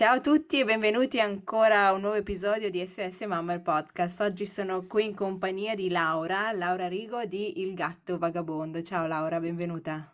Ciao 0.00 0.14
a 0.14 0.20
tutti 0.20 0.58
e 0.58 0.64
benvenuti 0.64 1.20
ancora 1.20 1.88
a 1.88 1.92
un 1.92 2.00
nuovo 2.00 2.16
episodio 2.16 2.70
di 2.70 2.86
SOS 2.86 3.20
Mamma 3.24 3.52
il 3.52 3.60
podcast. 3.60 4.18
Oggi 4.22 4.46
sono 4.46 4.86
qui 4.86 5.04
in 5.04 5.14
compagnia 5.14 5.74
di 5.74 5.90
Laura, 5.90 6.52
Laura 6.52 6.88
Rigo 6.88 7.26
di 7.26 7.60
Il 7.60 7.74
Gatto 7.74 8.16
Vagabondo. 8.16 8.80
Ciao 8.80 9.06
Laura, 9.06 9.38
benvenuta. 9.38 10.10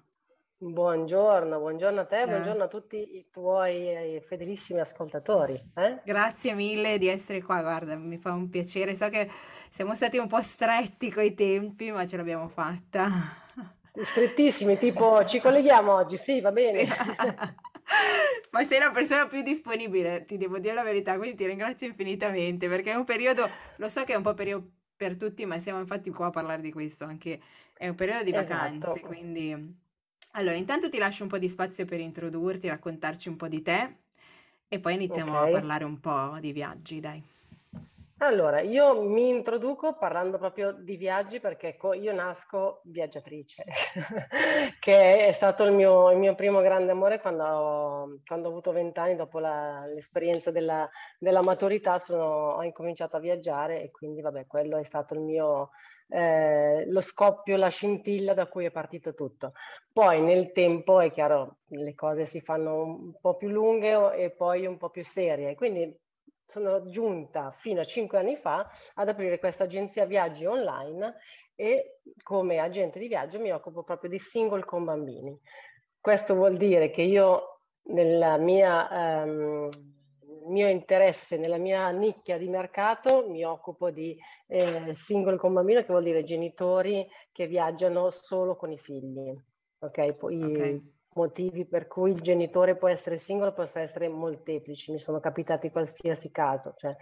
Buongiorno, 0.57 1.61
buongiorno 1.61 2.01
a 2.01 2.05
te, 2.05 2.23
eh. 2.23 2.27
buongiorno 2.27 2.65
a 2.65 2.67
tutti 2.67 2.97
i 2.97 3.29
tuoi 3.31 4.17
eh, 4.17 4.25
fedelissimi 4.27 4.81
ascoltatori. 4.81 5.55
Eh? 5.77 6.01
Grazie 6.05 6.55
mille 6.55 6.99
di 6.99 7.07
essere 7.07 7.41
qua, 7.41 7.63
guarda, 7.63 7.95
mi 7.95 8.19
fa 8.19 8.33
un 8.33 8.49
piacere. 8.49 8.97
So 8.97 9.09
che 9.09 9.31
siamo 9.71 9.95
stati 9.95 10.19
un 10.19 10.27
po' 10.27 10.43
stretti 10.43 11.13
coi 11.13 11.33
tempi, 11.35 11.93
ma 11.93 12.05
ce 12.05 12.17
l'abbiamo 12.17 12.49
fatta. 12.49 13.07
Strettissimi, 13.95 14.79
tipo 14.79 15.25
ci 15.25 15.39
colleghiamo 15.39 15.95
oggi, 15.95 16.17
sì, 16.17 16.41
va 16.41 16.51
bene. 16.51 16.89
Ma 18.51 18.65
sei 18.65 18.79
la 18.79 18.91
persona 18.91 19.27
più 19.27 19.43
disponibile, 19.43 20.25
ti 20.25 20.37
devo 20.37 20.59
dire 20.59 20.75
la 20.75 20.83
verità, 20.83 21.17
quindi 21.17 21.37
ti 21.37 21.47
ringrazio 21.47 21.87
infinitamente 21.87 22.69
perché 22.69 22.93
è 22.93 22.95
un 22.95 23.05
periodo, 23.05 23.49
lo 23.77 23.89
so 23.89 24.05
che 24.05 24.13
è 24.13 24.17
un 24.17 24.23
po' 24.23 24.35
periodo 24.35 24.69
per 24.97 25.17
tutti, 25.17 25.45
ma 25.45 25.59
siamo 25.61 25.81
infatti 25.81 26.11
qua 26.11 26.27
a 26.27 26.31
parlare 26.31 26.63
di 26.63 26.73
questo, 26.73 27.05
anche 27.05 27.41
è 27.77 27.89
un 27.89 27.95
periodo 27.95 28.25
di 28.25 28.33
vacanze, 28.33 28.93
esatto. 28.93 29.07
quindi... 29.07 29.85
Allora, 30.33 30.57
intanto 30.57 30.91
ti 30.91 30.99
lascio 30.99 31.23
un 31.23 31.31
po' 31.31 31.39
di 31.39 31.49
spazio 31.49 31.87
per 31.87 31.99
introdurti, 31.99 32.69
raccontarci 32.69 33.29
un 33.29 33.37
po' 33.37 33.49
di 33.49 33.63
te 33.63 33.97
e 34.69 34.79
poi 34.81 34.95
iniziamo 34.95 35.33
okay. 35.33 35.49
a 35.49 35.53
parlare 35.53 35.85
un 35.85 35.99
po' 35.99 36.37
di 36.41 36.53
viaggi, 36.53 37.01
dai. 37.01 37.23
Allora, 38.21 38.63
io 38.63 39.03
mi 39.03 39.29
introduco 39.29 39.99
parlando 39.99 40.39
proprio 40.39 40.73
di 40.73 40.97
viaggi 40.97 41.39
perché 41.39 41.69
ecco, 41.69 41.93
io 41.93 42.15
nasco 42.15 42.81
viaggiatrice, 42.85 43.65
che 44.81 45.27
è 45.27 45.33
stato 45.33 45.65
il 45.65 45.73
mio, 45.73 46.11
il 46.11 46.17
mio, 46.17 46.35
primo 46.35 46.63
grande 46.63 46.93
amore 46.93 47.21
quando 47.21 47.45
ho, 47.45 48.21
quando 48.27 48.49
ho 48.49 48.51
avuto 48.51 48.73
vent'anni, 48.73 49.17
dopo 49.17 49.39
la, 49.39 49.85
l'esperienza 49.85 50.51
della, 50.51 50.89
della 51.19 51.43
maturità, 51.43 51.99
sono, 51.99 52.53
ho 52.55 52.63
incominciato 52.63 53.17
a 53.17 53.21
viaggiare 53.21 53.83
e 53.83 53.91
quindi 53.91 54.23
vabbè, 54.23 54.47
quello 54.47 54.79
è 54.79 54.85
stato 54.85 55.13
il 55.13 55.21
mio, 55.21 55.71
eh, 56.09 56.87
lo 56.89 57.03
scoppio, 57.03 57.59
la 57.59 57.69
scintilla 57.69 58.33
da 58.33 58.47
cui 58.47 58.65
è 58.65 58.71
partito 58.71 59.13
tutto. 59.13 59.53
Poi 59.93 60.23
nel 60.23 60.53
tempo 60.53 61.01
è 61.01 61.11
chiaro, 61.11 61.59
le 61.67 61.95
cose 61.95 62.25
si 62.25 62.41
fanno 62.41 62.83
un 62.83 63.13
po' 63.21 63.37
più 63.37 63.51
lunghe 63.51 64.15
e 64.17 64.31
poi 64.31 64.65
un 64.65 64.79
po' 64.79 64.89
più 64.89 65.05
serie, 65.05 65.55
quindi 65.55 66.05
sono 66.47 66.89
giunta 66.89 67.51
fino 67.51 67.81
a 67.81 67.85
cinque 67.85 68.19
anni 68.19 68.37
fa 68.37 68.71
ad 68.95 69.09
aprire 69.09 69.39
questa 69.39 69.65
agenzia 69.65 70.07
viaggi 70.07 70.47
online 70.47 71.17
e 71.55 72.01
come 72.23 72.59
agente 72.59 72.99
di 72.99 73.09
viaggio 73.09 73.41
mi 73.41 73.51
occupo 73.51 73.83
proprio 73.83 74.11
di 74.11 74.19
single 74.19 74.65
con 74.65 74.85
bambini. 74.85 75.39
Questo 76.01 76.35
vuol 76.35 76.57
dire 76.57 76.91
che 76.91 77.03
io 77.03 77.61
mia 77.89 79.25
um, 79.25 79.71
mio 80.49 80.69
interesse, 80.69 81.37
nella 81.37 81.57
mia 81.57 81.91
nicchia 81.91 82.39
di 82.39 82.49
mercato, 82.49 83.29
mi 83.29 83.45
occupo 83.45 83.91
di 83.91 84.17
eh, 84.47 84.95
single 84.95 85.37
con 85.37 85.53
bambino, 85.53 85.81
che 85.81 85.89
vuol 85.89 86.05
dire 86.05 86.23
genitori 86.23 87.05
che 87.33 87.49
viaggiano 87.49 88.11
solo 88.11 88.55
con 88.55 88.71
i 88.71 88.79
figli. 88.79 89.37
Ok, 89.81 90.15
poi 90.15 90.45
okay 90.45 90.95
motivi 91.17 91.67
per 91.67 91.89
cui 91.89 92.13
il 92.13 92.21
genitore 92.21 92.77
può 92.77 92.89
essere 92.89 93.19
singolo 93.19 93.53
possono 93.53 93.85
essere 93.85 94.09
molteplici, 94.09 94.93
mi 94.93 94.99
sono 94.99 95.19
capitati 95.19 95.71
qualsiasi 95.71 96.31
caso, 96.31 96.75
cioè, 96.77 96.95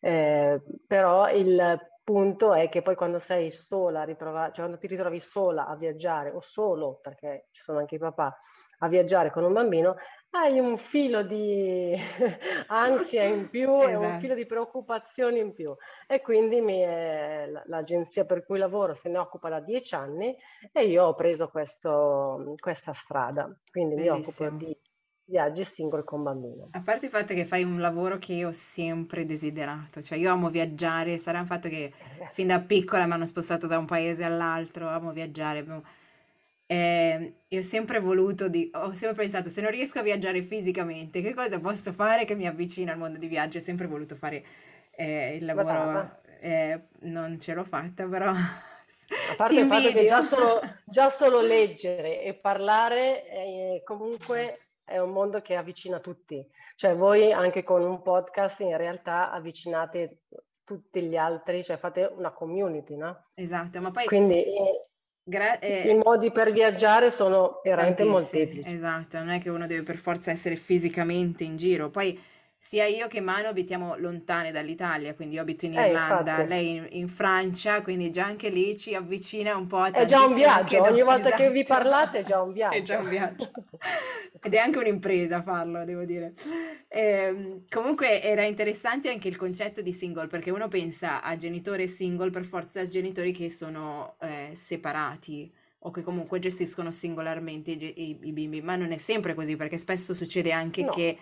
eh, 0.00 0.62
però 0.86 1.28
il 1.30 1.78
punto 2.04 2.52
è 2.52 2.68
che 2.68 2.82
poi 2.82 2.94
quando 2.94 3.18
sei 3.18 3.50
sola, 3.50 4.04
ritrova, 4.04 4.46
cioè 4.46 4.66
quando 4.66 4.78
ti 4.78 4.86
ritrovi 4.86 5.18
sola 5.18 5.66
a 5.66 5.74
viaggiare 5.74 6.30
o 6.30 6.40
solo, 6.40 6.98
perché 7.02 7.48
ci 7.50 7.62
sono 7.62 7.78
anche 7.78 7.94
i 7.94 7.98
papà, 7.98 8.38
a 8.80 8.88
viaggiare 8.88 9.30
con 9.30 9.42
un 9.42 9.54
bambino, 9.54 9.96
hai 10.36 10.58
un 10.58 10.76
filo 10.76 11.22
di 11.22 11.94
ansia 12.66 13.22
in 13.24 13.48
più 13.48 13.70
esatto. 13.78 13.88
e 13.88 13.96
un 13.96 14.04
esatto. 14.04 14.20
filo 14.20 14.34
di 14.34 14.46
preoccupazioni 14.46 15.38
in 15.38 15.52
più. 15.52 15.74
E 16.06 16.20
quindi 16.20 16.56
è, 16.56 17.48
l'agenzia 17.66 18.24
per 18.24 18.44
cui 18.44 18.58
lavoro 18.58 18.94
se 18.94 19.08
ne 19.08 19.18
occupa 19.18 19.48
da 19.48 19.60
dieci 19.60 19.94
anni 19.94 20.36
e 20.72 20.86
io 20.86 21.04
ho 21.04 21.14
preso 21.14 21.48
questo, 21.48 22.54
questa 22.58 22.92
strada. 22.92 23.48
Quindi 23.70 23.94
Bellissimo. 23.94 24.16
mi 24.16 24.56
occupo 24.56 24.64
di 24.64 24.76
viaggi 25.26 25.64
single 25.64 26.04
con 26.04 26.24
bambino. 26.24 26.68
A 26.72 26.82
parte 26.82 27.06
il 27.06 27.12
fatto 27.12 27.32
che 27.32 27.44
fai 27.44 27.62
un 27.62 27.80
lavoro 27.80 28.18
che 28.18 28.32
io 28.32 28.48
ho 28.48 28.52
sempre 28.52 29.24
desiderato, 29.24 30.02
cioè 30.02 30.18
io 30.18 30.32
amo 30.32 30.50
viaggiare, 30.50 31.16
sarà 31.16 31.38
un 31.38 31.46
fatto 31.46 31.68
che 31.68 31.84
eh. 31.84 32.28
fin 32.32 32.48
da 32.48 32.60
piccola 32.60 33.06
mi 33.06 33.12
hanno 33.12 33.26
spostato 33.26 33.66
da 33.66 33.78
un 33.78 33.86
paese 33.86 34.24
all'altro, 34.24 34.88
amo 34.88 35.12
viaggiare 35.12 35.64
eh, 36.74 37.34
e 37.46 37.58
ho 37.58 37.62
sempre 37.62 38.00
voluto, 38.00 38.48
di, 38.48 38.68
ho 38.74 38.92
sempre 38.92 39.22
pensato, 39.22 39.48
se 39.48 39.60
non 39.60 39.70
riesco 39.70 40.00
a 40.00 40.02
viaggiare 40.02 40.42
fisicamente, 40.42 41.22
che 41.22 41.32
cosa 41.32 41.60
posso 41.60 41.92
fare 41.92 42.24
che 42.24 42.34
mi 42.34 42.48
avvicina 42.48 42.92
al 42.92 42.98
mondo 42.98 43.18
di 43.18 43.28
viaggio? 43.28 43.58
Ho 43.58 43.60
sempre 43.60 43.86
voluto 43.86 44.16
fare 44.16 44.44
eh, 44.90 45.36
il 45.36 45.44
lavoro, 45.44 46.18
eh, 46.40 46.86
non 47.02 47.38
ce 47.38 47.54
l'ho 47.54 47.64
fatta, 47.64 48.06
però... 48.08 48.30
A 48.30 48.34
parte 49.36 49.54
il 49.54 49.66
fatto 49.68 49.92
che 49.92 50.06
già 50.06 50.20
solo, 50.20 50.60
già 50.84 51.10
solo 51.10 51.40
leggere 51.46 52.22
e 52.22 52.34
parlare 52.34 53.28
eh, 53.28 53.82
comunque 53.84 54.58
è 54.84 54.98
un 54.98 55.10
mondo 55.10 55.40
che 55.42 55.54
avvicina 55.54 56.00
tutti. 56.00 56.44
Cioè 56.74 56.96
voi 56.96 57.32
anche 57.32 57.62
con 57.62 57.82
un 57.84 58.02
podcast 58.02 58.60
in 58.60 58.76
realtà 58.76 59.30
avvicinate 59.30 60.22
tutti 60.64 61.02
gli 61.02 61.16
altri, 61.16 61.62
cioè 61.62 61.76
fate 61.76 62.10
una 62.16 62.32
community, 62.32 62.96
no? 62.96 63.26
Esatto, 63.34 63.80
ma 63.80 63.92
poi... 63.92 64.06
Quindi 64.06 64.42
eh, 64.42 64.88
Gra- 65.26 65.58
eh, 65.58 65.90
I 65.90 65.94
modi 65.96 66.30
per 66.30 66.52
viaggiare 66.52 67.10
sono 67.10 67.60
veramente 67.64 68.04
molteplici. 68.04 68.68
Esatto, 68.68 69.18
non 69.18 69.30
è 69.30 69.40
che 69.40 69.48
uno 69.48 69.66
deve 69.66 69.82
per 69.82 69.96
forza 69.96 70.30
essere 70.30 70.56
fisicamente 70.56 71.44
in 71.44 71.56
giro. 71.56 71.88
Poi 71.88 72.20
sia 72.66 72.86
io 72.86 73.08
che 73.08 73.20
Mano 73.20 73.48
abitiamo 73.48 73.94
lontane 73.98 74.50
dall'Italia, 74.50 75.14
quindi 75.14 75.34
io 75.34 75.42
abito 75.42 75.66
in 75.66 75.78
eh, 75.78 75.88
Irlanda, 75.88 76.38
eh, 76.38 76.46
lei 76.46 76.70
in, 76.70 76.86
in, 76.92 77.08
Francia, 77.08 77.82
quindi 77.82 78.10
già 78.10 78.24
anche 78.24 78.48
lì 78.48 78.74
ci 78.74 78.94
avvicina 78.94 79.54
un 79.54 79.66
po' 79.66 79.80
a 79.80 79.90
È 79.90 80.06
già 80.06 80.24
un 80.24 80.32
viaggio, 80.34 80.80
ogni 80.82 81.02
volta 81.02 81.26
esatto. 81.26 81.42
che 81.42 81.50
vi 81.50 81.62
parlate 81.62 82.20
è 82.20 82.22
già 82.22 82.40
un 82.40 82.54
viaggio. 82.54 82.76
è 82.78 82.80
già 82.80 82.98
un 83.00 83.08
viaggio. 83.10 83.50
Ed 84.40 84.54
è 84.54 84.56
anche 84.56 84.78
un'impresa 84.78 85.42
farlo, 85.42 85.84
devo 85.84 86.04
dire. 86.04 86.32
Eh, 86.88 87.64
comunque 87.68 88.22
era 88.22 88.44
interessante 88.44 89.10
anche 89.10 89.28
il 89.28 89.36
concetto 89.36 89.82
di 89.82 89.92
single, 89.92 90.28
perché 90.28 90.50
uno 90.50 90.66
pensa 90.66 91.22
a 91.22 91.36
genitore 91.36 91.86
single 91.86 92.30
per 92.30 92.46
forza 92.46 92.80
a 92.80 92.88
genitori 92.88 93.32
che 93.32 93.50
sono 93.50 94.16
eh, 94.22 94.54
separati 94.54 95.52
o 95.80 95.90
che 95.90 96.00
comunque 96.00 96.38
gestiscono 96.38 96.90
singolarmente 96.90 97.72
i, 97.72 97.92
i, 97.94 98.18
i, 98.22 98.32
bimbi, 98.32 98.62
ma 98.62 98.74
non 98.74 98.90
è 98.90 98.96
sempre 98.96 99.34
così, 99.34 99.54
perché 99.54 99.76
spesso 99.76 100.14
succede 100.14 100.50
anche 100.50 100.82
no. 100.82 100.90
che 100.90 101.18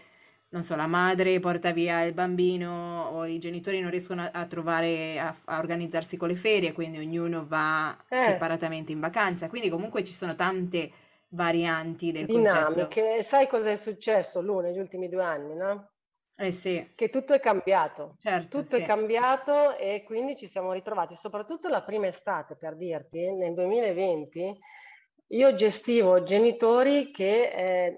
non 0.53 0.63
so, 0.63 0.77
la 0.77 0.87
madre 0.87 1.41
porta 1.41 1.73
via 1.73 2.03
il 2.03 2.13
bambino 2.13 3.09
o 3.13 3.25
i 3.25 3.39
genitori 3.39 3.81
non 3.81 3.91
riescono 3.91 4.23
a, 4.23 4.31
a 4.33 4.47
trovare, 4.47 5.19
a, 5.19 5.35
a, 5.47 5.59
organizzarsi 5.59 6.19
con 6.19 6.29
le 6.29 6.37
ferie, 6.37 6.73
quindi 6.73 6.99
ognuno 6.99 7.47
va 7.47 7.97
eh. 8.09 8.17
separatamente 8.17 8.93
in 8.93 9.01
vacanza. 9.01 9.49
Quindi 9.49 9.71
comunque 9.71 10.05
ci 10.05 10.13
sono 10.13 10.35
tante 10.35 10.91
varianti 11.29 12.13
del 12.13 12.27
Dinamiche. 12.27 12.87
concetto. 12.87 13.23
Sai 13.23 13.49
cosa 13.49 13.71
è 13.71 13.77
successo, 13.77 14.43
Lu, 14.43 14.61
negli 14.61 14.79
ultimi 14.79 15.09
due 15.09 15.25
anni, 15.25 15.55
no? 15.55 15.89
Eh 16.37 16.53
sì. 16.53 16.93
Che 16.95 17.09
tutto 17.09 17.33
è 17.33 17.41
cambiato. 17.41 18.17
Certo, 18.19 18.59
tutto 18.59 18.77
sì. 18.77 18.83
è 18.83 18.87
cambiato 18.87 19.79
e 19.79 20.03
quindi 20.05 20.37
ci 20.37 20.49
siamo 20.49 20.73
ritrovati, 20.73 21.15
soprattutto 21.15 21.69
la 21.69 21.83
prima 21.83 22.09
estate, 22.09 22.57
per 22.57 22.77
dirti, 22.77 23.33
nel 23.33 23.55
2020 23.55 24.59
io 25.33 25.55
gestivo 25.55 26.23
genitori 26.23 27.11
che, 27.11 27.51
eh, 27.55 27.97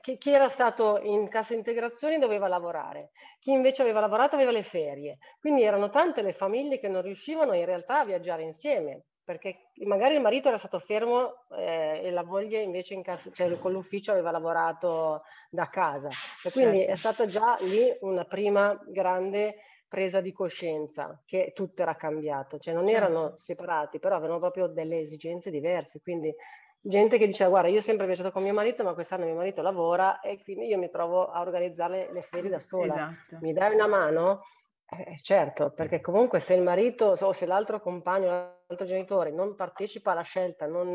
che, 0.00 0.16
chi 0.16 0.30
era 0.30 0.48
stato 0.48 0.98
in 1.02 1.28
cassa 1.28 1.54
integrazione 1.54 2.18
doveva 2.18 2.48
lavorare, 2.48 3.10
chi 3.38 3.52
invece 3.52 3.82
aveva 3.82 4.00
lavorato 4.00 4.34
aveva 4.34 4.50
le 4.50 4.62
ferie. 4.62 5.18
Quindi 5.40 5.62
erano 5.62 5.90
tante 5.90 6.22
le 6.22 6.32
famiglie 6.32 6.78
che 6.78 6.88
non 6.88 7.02
riuscivano 7.02 7.52
in 7.52 7.64
realtà 7.66 8.00
a 8.00 8.04
viaggiare 8.04 8.42
insieme, 8.42 9.04
perché 9.22 9.70
magari 9.84 10.14
il 10.14 10.22
marito 10.22 10.48
era 10.48 10.58
stato 10.58 10.78
fermo 10.78 11.46
eh, 11.56 12.00
e 12.02 12.10
la 12.10 12.24
moglie 12.24 12.60
invece 12.60 12.94
in 12.94 13.02
cassa, 13.02 13.30
cioè, 13.30 13.58
con 13.58 13.72
l'ufficio 13.72 14.12
aveva 14.12 14.30
lavorato 14.30 15.22
da 15.50 15.68
casa. 15.68 16.08
E 16.42 16.50
quindi 16.50 16.78
certo. 16.78 16.92
è 16.92 16.96
stata 16.96 17.26
già 17.26 17.58
lì 17.60 17.94
una 18.00 18.24
prima 18.24 18.78
grande 18.86 19.56
presa 19.94 20.20
di 20.20 20.32
coscienza 20.32 21.22
che 21.24 21.52
tutto 21.54 21.82
era 21.82 21.94
cambiato, 21.94 22.58
cioè 22.58 22.74
non 22.74 22.84
certo. 22.84 23.00
erano 23.00 23.36
separati, 23.36 24.00
però 24.00 24.16
avevano 24.16 24.40
proprio 24.40 24.66
delle 24.66 24.98
esigenze 24.98 25.52
diverse, 25.52 26.00
quindi 26.00 26.34
gente 26.80 27.16
che 27.16 27.26
dice 27.26 27.46
guarda 27.46 27.68
io 27.68 27.78
ho 27.78 27.80
sempre 27.80 28.06
viaggiato 28.06 28.32
con 28.32 28.42
mio 28.42 28.52
marito 28.52 28.82
ma 28.82 28.92
quest'anno 28.92 29.24
mio 29.24 29.36
marito 29.36 29.62
lavora 29.62 30.18
e 30.18 30.42
quindi 30.42 30.66
io 30.66 30.78
mi 30.78 30.90
trovo 30.90 31.30
a 31.30 31.40
organizzare 31.40 32.10
le 32.12 32.22
ferie 32.22 32.50
da 32.50 32.58
sola. 32.58 32.86
Esatto. 32.86 33.38
Mi 33.40 33.52
dai 33.52 33.72
una 33.72 33.86
mano? 33.86 34.42
Eh, 34.86 35.16
certo, 35.16 35.70
perché 35.70 36.00
comunque 36.00 36.40
se 36.40 36.54
il 36.54 36.62
marito 36.62 37.16
o 37.18 37.32
se 37.32 37.46
l'altro 37.46 37.80
compagno, 37.80 38.28
l'altro 38.66 38.86
genitore 38.86 39.30
non 39.30 39.54
partecipa 39.54 40.10
alla 40.10 40.22
scelta, 40.22 40.66
non, 40.66 40.92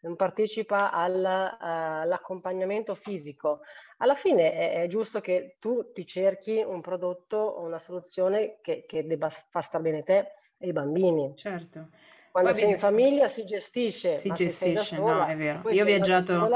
non 0.00 0.16
partecipa 0.16 0.92
al, 0.92 1.56
uh, 1.58 1.64
all'accompagnamento 2.02 2.94
fisico, 2.94 3.60
alla 4.02 4.14
fine 4.14 4.52
è, 4.52 4.82
è, 4.82 4.86
giusto 4.88 5.20
che 5.20 5.56
tu 5.60 5.92
ti 5.92 6.04
cerchi 6.04 6.62
un 6.64 6.80
prodotto 6.80 7.36
o 7.36 7.62
una 7.62 7.78
soluzione 7.78 8.58
che, 8.60 8.84
che 8.86 9.06
debba 9.06 9.30
far 9.30 9.64
stare 9.64 9.84
bene 9.84 10.02
te 10.02 10.32
e 10.58 10.68
i 10.68 10.72
bambini. 10.72 11.32
Certo. 11.36 11.88
Quando 12.32 12.50
Poi 12.50 12.60
sei 12.60 12.70
in 12.72 12.78
famiglia 12.78 13.28
si 13.28 13.44
gestisce. 13.44 14.16
Si 14.16 14.30
gestisce, 14.32 14.96
sola, 14.96 15.14
no, 15.14 15.26
è 15.26 15.36
vero. 15.36 15.70
Io 15.70 15.82
ho 15.82 15.86
viaggiato... 15.86 16.50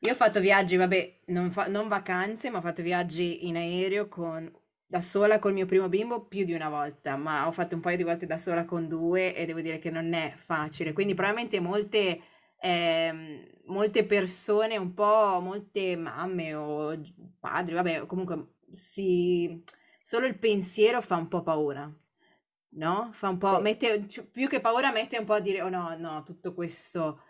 Io 0.00 0.12
ho 0.12 0.14
fatto 0.14 0.40
viaggi, 0.40 0.76
vabbè, 0.76 1.20
non, 1.26 1.50
fa, 1.50 1.66
non 1.66 1.88
vacanze, 1.88 2.50
ma 2.50 2.58
ho 2.58 2.60
fatto 2.60 2.82
viaggi 2.82 3.48
in 3.48 3.56
aereo 3.56 4.08
con 4.08 4.48
da 4.86 5.00
sola 5.00 5.40
col 5.40 5.54
mio 5.54 5.66
primo 5.66 5.88
bimbo 5.88 6.26
più 6.26 6.44
di 6.44 6.52
una 6.52 6.68
volta, 6.68 7.16
ma 7.16 7.46
ho 7.46 7.50
fatto 7.50 7.74
un 7.74 7.80
paio 7.80 7.96
di 7.96 8.04
volte 8.04 8.26
da 8.26 8.38
sola 8.38 8.66
con 8.66 8.86
due 8.86 9.34
e 9.34 9.46
devo 9.46 9.60
dire 9.60 9.78
che 9.78 9.90
non 9.90 10.12
è 10.12 10.34
facile. 10.36 10.92
Quindi 10.92 11.14
probabilmente 11.14 11.58
molte, 11.60 12.20
eh, 12.60 13.55
molte 13.66 14.04
persone, 14.04 14.76
un 14.76 14.94
po' 14.94 15.40
molte 15.40 15.96
mamme 15.96 16.54
o 16.54 17.00
padri, 17.38 17.74
vabbè, 17.74 18.06
comunque 18.06 18.54
si, 18.70 19.62
solo 20.00 20.26
il 20.26 20.38
pensiero 20.38 21.00
fa 21.00 21.16
un 21.16 21.28
po' 21.28 21.42
paura. 21.42 21.90
No? 22.68 23.08
Fa 23.12 23.28
un 23.28 23.38
po', 23.38 23.56
sì. 23.56 23.62
mette, 23.62 24.06
più 24.30 24.48
che 24.48 24.60
paura 24.60 24.92
mette 24.92 25.16
un 25.18 25.24
po' 25.24 25.34
a 25.34 25.40
dire, 25.40 25.62
oh 25.62 25.70
no, 25.70 25.96
no, 25.96 26.22
tutto 26.24 26.52
questo 26.52 27.20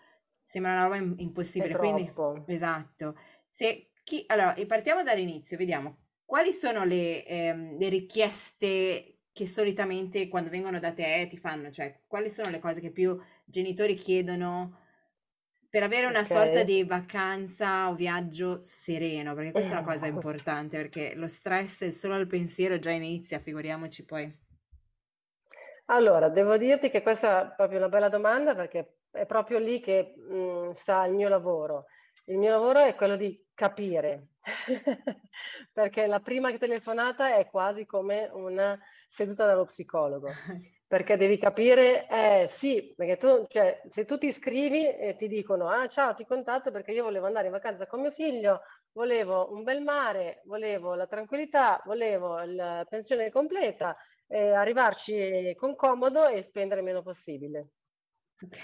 sembra 0.43 0.73
una 0.73 0.83
roba 0.85 0.97
impossibile. 0.97 1.77
Quindi, 1.77 2.13
esatto. 2.47 3.17
Se 3.51 3.91
chi, 4.03 4.25
allora, 4.27 4.55
partiamo 4.67 5.03
dall'inizio, 5.03 5.57
vediamo 5.57 5.99
quali 6.25 6.53
sono 6.53 6.85
le, 6.85 7.25
ehm, 7.25 7.79
le 7.79 7.89
richieste 7.89 9.21
che 9.33 9.47
solitamente 9.47 10.29
quando 10.29 10.51
vengono 10.51 10.79
da 10.79 10.93
te 10.93 11.27
ti 11.29 11.37
fanno? 11.37 11.71
Cioè, 11.71 12.03
quali 12.07 12.29
sono 12.29 12.51
le 12.51 12.59
cose 12.59 12.81
che 12.81 12.91
più 12.91 13.19
genitori 13.45 13.95
chiedono 13.95 14.86
per 15.77 15.85
avere 15.85 16.07
una 16.07 16.25
sorta 16.25 16.63
di 16.63 16.85
vacanza 16.85 17.91
o 17.91 17.95
viaggio 17.95 18.63
sereno? 18.63 19.35
Perché 19.35 19.53
questa 19.53 19.75
è 19.75 19.79
una 19.81 19.87
cosa 19.87 20.07
importante, 20.07 20.79
perché 20.79 21.15
lo 21.15 21.29
stress 21.29 21.89
solo 21.89 22.15
al 22.15 22.27
pensiero 22.27 22.79
già 22.79 22.93
inizia, 22.93 23.41
figuriamoci 23.41 24.07
poi. 24.07 24.35
Allora, 25.89 26.31
devo 26.31 26.57
dirti 26.57 26.89
che 26.89 27.03
questa 27.03 27.53
è 27.53 27.55
proprio 27.55 27.77
una 27.77 27.91
bella 27.91 28.09
domanda 28.09 28.55
perché 28.55 29.01
è 29.11 29.27
proprio 29.27 29.59
lì 29.59 29.79
che 29.81 30.15
mh, 30.17 30.35
mhmm, 30.35 30.73
sta 30.73 31.05
il 31.05 31.13
mio 31.13 31.29
lavoro. 31.29 31.89
Il 32.25 32.39
mio 32.39 32.53
lavoro 32.53 32.79
è 32.79 32.95
quello 32.95 33.17
di 33.17 33.39
capire, 33.53 34.29
perché 35.75 36.07
la 36.07 36.21
prima 36.21 36.57
telefonata 36.57 37.37
è 37.37 37.45
quasi 37.51 37.85
come 37.85 38.31
una 38.33 38.81
seduta 39.11 39.45
dallo 39.45 39.67
psicologo, 39.67 40.31
perché 40.87 41.17
devi 41.17 41.39
capire, 41.39 42.07
eh 42.09 42.47
sì, 42.49 42.95
perché 42.97 43.17
tu, 43.17 43.45
cioè, 43.49 43.83
se 43.89 44.05
tu 44.05 44.19
ti 44.19 44.27
iscrivi 44.29 44.87
e 44.89 45.17
ti 45.17 45.27
dicono, 45.29 45.69
ah 45.69 45.89
ciao, 45.89 46.15
ti 46.15 46.25
contatto 46.25 46.71
perché 46.71 46.93
io 46.93 47.05
volevo 47.05 47.27
andare 47.27 47.47
in 47.47 47.53
vacanza 47.53 47.87
con 47.87 48.01
mio 48.01 48.11
figlio, 48.13 48.61
volevo 48.93 49.53
un 49.53 49.63
bel 49.65 49.83
mare, 49.83 50.43
volevo 50.45 50.95
la 50.95 51.07
tranquillità, 51.07 51.83
volevo 51.85 52.39
la 52.45 52.85
pensione 52.89 53.31
completa, 53.31 53.97
eh, 54.29 54.51
arrivarci 54.51 55.55
con 55.57 55.75
comodo 55.75 56.27
e 56.29 56.43
spendere 56.43 56.81
il 56.81 56.87
meno 56.87 57.03
possibile. 57.03 57.71
Ok. 58.43 58.59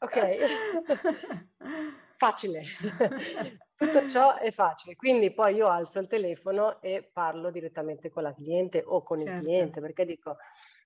Ok. 0.00 0.16
facile. 2.18 2.62
Tutto 3.80 4.06
ciò 4.10 4.36
è 4.36 4.50
facile. 4.50 4.94
Quindi 4.94 5.32
poi 5.32 5.54
io 5.54 5.66
alzo 5.66 6.00
il 6.00 6.06
telefono 6.06 6.82
e 6.82 7.08
parlo 7.10 7.50
direttamente 7.50 8.10
con 8.10 8.22
la 8.22 8.34
cliente 8.34 8.82
o 8.84 9.02
con 9.02 9.16
certo. 9.16 9.32
il 9.32 9.40
cliente 9.40 9.80
perché 9.80 10.04
dico 10.04 10.36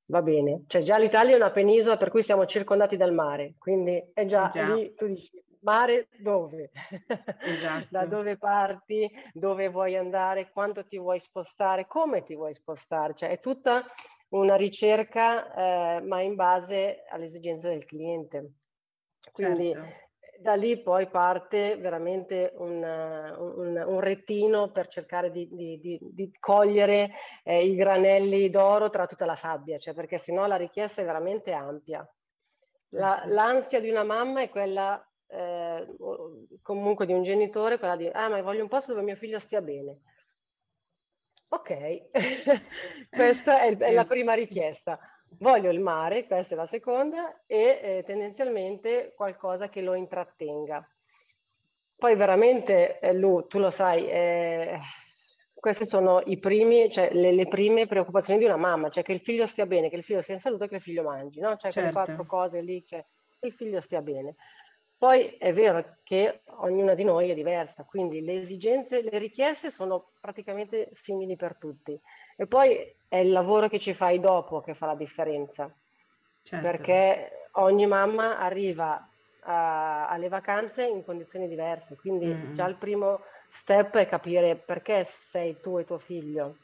va 0.06 0.23
bene, 0.23 0.62
cioè 0.69 0.81
già 0.81 0.96
l'Italia 0.96 1.32
è 1.32 1.37
una 1.37 1.50
penisola 1.50 1.96
per 1.96 2.11
cui 2.11 2.23
siamo 2.23 2.46
circondati 2.46 2.96
dal 2.96 3.12
mare, 3.12 3.55
quindi 3.58 4.00
è 4.12 4.26
già, 4.26 4.46
già. 4.46 4.73
lì 4.73 4.94
tu 4.94 5.08
dici 5.08 5.43
mare 5.62 6.06
dove? 6.19 6.70
Esatto. 7.43 7.87
da 7.91 8.06
dove 8.06 8.37
parti, 8.37 9.11
dove 9.32 9.69
vuoi 9.70 9.97
andare, 9.97 10.52
quanto 10.52 10.85
ti 10.85 10.97
vuoi 10.97 11.19
spostare, 11.19 11.88
come 11.88 12.23
ti 12.23 12.37
vuoi 12.37 12.55
spostare, 12.55 13.14
cioè 13.14 13.31
è 13.31 13.40
tutta 13.40 13.85
una 14.29 14.55
ricerca 14.55 15.97
eh, 15.97 16.00
ma 16.02 16.20
in 16.20 16.37
base 16.37 17.02
alle 17.11 17.25
esigenze 17.25 17.70
del 17.70 17.85
cliente. 17.87 18.52
Quindi 19.32 19.73
certo 19.73 20.04
da 20.39 20.55
lì 20.55 20.81
poi 20.83 21.09
parte 21.09 21.77
veramente 21.77 22.53
un, 22.57 22.83
un, 22.83 23.85
un 23.87 24.01
rettino 24.01 24.71
per 24.71 24.89
cercare 24.89 25.31
di, 25.31 25.49
di, 25.51 25.79
di, 25.79 25.99
di 26.01 26.33
cogliere 26.39 27.13
eh, 27.43 27.65
i 27.65 27.75
granelli 27.75 28.51
d'oro 28.51 28.91
tra 28.91 29.07
tutta 29.07 29.27
la 29.27 29.37
sabbia, 29.37 29.79
cioè 29.79 29.95
perché 29.95 30.19
sennò 30.19 30.47
la 30.47 30.57
richiesta 30.57 31.03
è 31.03 31.05
veramente 31.05 31.53
ampia. 31.53 32.07
La, 32.91 33.13
sì. 33.13 33.29
L'ansia 33.29 33.81
di 33.81 33.91
una 33.91 34.05
mamma 34.05 34.43
è 34.43 34.49
quella 34.49 35.05
eh, 35.27 35.87
comunque 36.63 37.07
di 37.07 37.13
un 37.13 37.23
genitore, 37.23 37.79
quella 37.79 37.97
di 37.97 38.09
ah 38.09 38.29
ma 38.29 38.41
voglio 38.43 38.63
un 38.63 38.69
posto 38.69 38.93
dove 38.93 39.05
mio 39.05 39.17
figlio 39.17 39.39
stia 39.39 39.61
bene. 39.61 40.01
Ok, 41.49 42.11
questa 43.11 43.61
è, 43.61 43.77
è 43.77 43.93
la 43.93 44.07
prima 44.07 44.35
richiesta 44.35 44.99
voglio 45.39 45.71
il 45.71 45.81
mare, 45.81 46.25
questa 46.25 46.55
è 46.55 46.57
la 46.57 46.67
seconda, 46.67 47.43
e 47.47 47.81
eh, 47.83 48.03
tendenzialmente 48.05 49.13
qualcosa 49.17 49.69
che 49.69 49.81
lo 49.83 49.95
intrattenga. 49.95 50.87
Poi 51.97 52.17
veramente, 52.17 52.99
eh, 52.99 53.13
Lu, 53.13 53.47
tu 53.47 53.59
lo 53.59 53.71
sai, 53.71 54.09
eh, 54.09 54.79
queste 55.55 55.87
sono 55.87 56.21
i 56.27 56.39
primi, 56.39 56.91
cioè, 56.91 57.11
le, 57.13 57.33
le, 57.33 57.47
prime 57.47 57.87
preoccupazioni 57.87 58.39
di 58.39 58.45
una 58.45 58.57
mamma, 58.57 58.91
cioè 58.91 59.03
che 59.03 59.13
il 59.13 59.21
figlio 59.21 59.47
stia 59.47 59.65
bene, 59.65 59.89
che 59.89 59.97
il 59.97 60.03
figlio 60.03 60.21
sia 60.21 60.35
in 60.35 60.41
salute, 60.41 60.69
che 60.69 60.75
il 60.75 60.83
figlio 60.83 61.03
mangi, 61.03 61.41
no? 61.41 61.57
Cioè 61.57 61.71
certo. 61.71 61.79
quelle 61.79 61.93
quattro 61.93 62.27
cose 62.27 62.61
lì, 62.61 62.85
cioè, 62.85 63.03
che 63.39 63.47
il 63.47 63.53
figlio 63.53 63.81
stia 63.81 64.03
bene. 64.03 64.35
Poi 65.05 65.37
è 65.37 65.53
vero 65.53 65.97
che 66.03 66.41
ognuna 66.61 66.95
di 66.95 67.05
noi 67.05 67.29
è 67.29 67.35
diversa, 67.35 67.85
quindi 67.85 68.25
le 68.25 68.41
esigenze, 68.41 69.03
le 69.03 69.19
richieste 69.19 69.71
sono 69.71 70.12
praticamente 70.19 70.89
simili 70.95 71.37
per 71.37 71.56
tutti. 71.56 72.01
E 72.39 72.47
poi 72.47 72.91
è 73.06 73.19
il 73.19 73.31
lavoro 73.31 73.69
che 73.69 73.79
ci 73.79 73.93
fai 73.93 74.19
dopo 74.19 74.62
che 74.62 74.73
fa 74.73 74.87
la 74.87 74.95
differenza. 74.95 75.71
Certo. 76.43 76.67
Perché 76.67 77.49
ogni 77.56 77.87
mamma 77.87 78.39
arriva 78.39 79.06
a, 79.41 80.09
alle 80.09 80.29
vacanze 80.29 80.87
in 80.87 81.05
condizioni 81.05 81.49
diverse, 81.49 81.97
quindi 81.97 82.25
mm-hmm. 82.25 82.55
già 82.55 82.67
il 82.67 82.76
primo 82.76 83.21
step 83.47 83.99
è 83.99 84.07
capire 84.07 84.57
perché 84.57 85.05
sei 85.05 85.61
tu 85.61 85.76
e 85.76 85.85
tuo 85.85 85.99
figlio. 85.99 86.57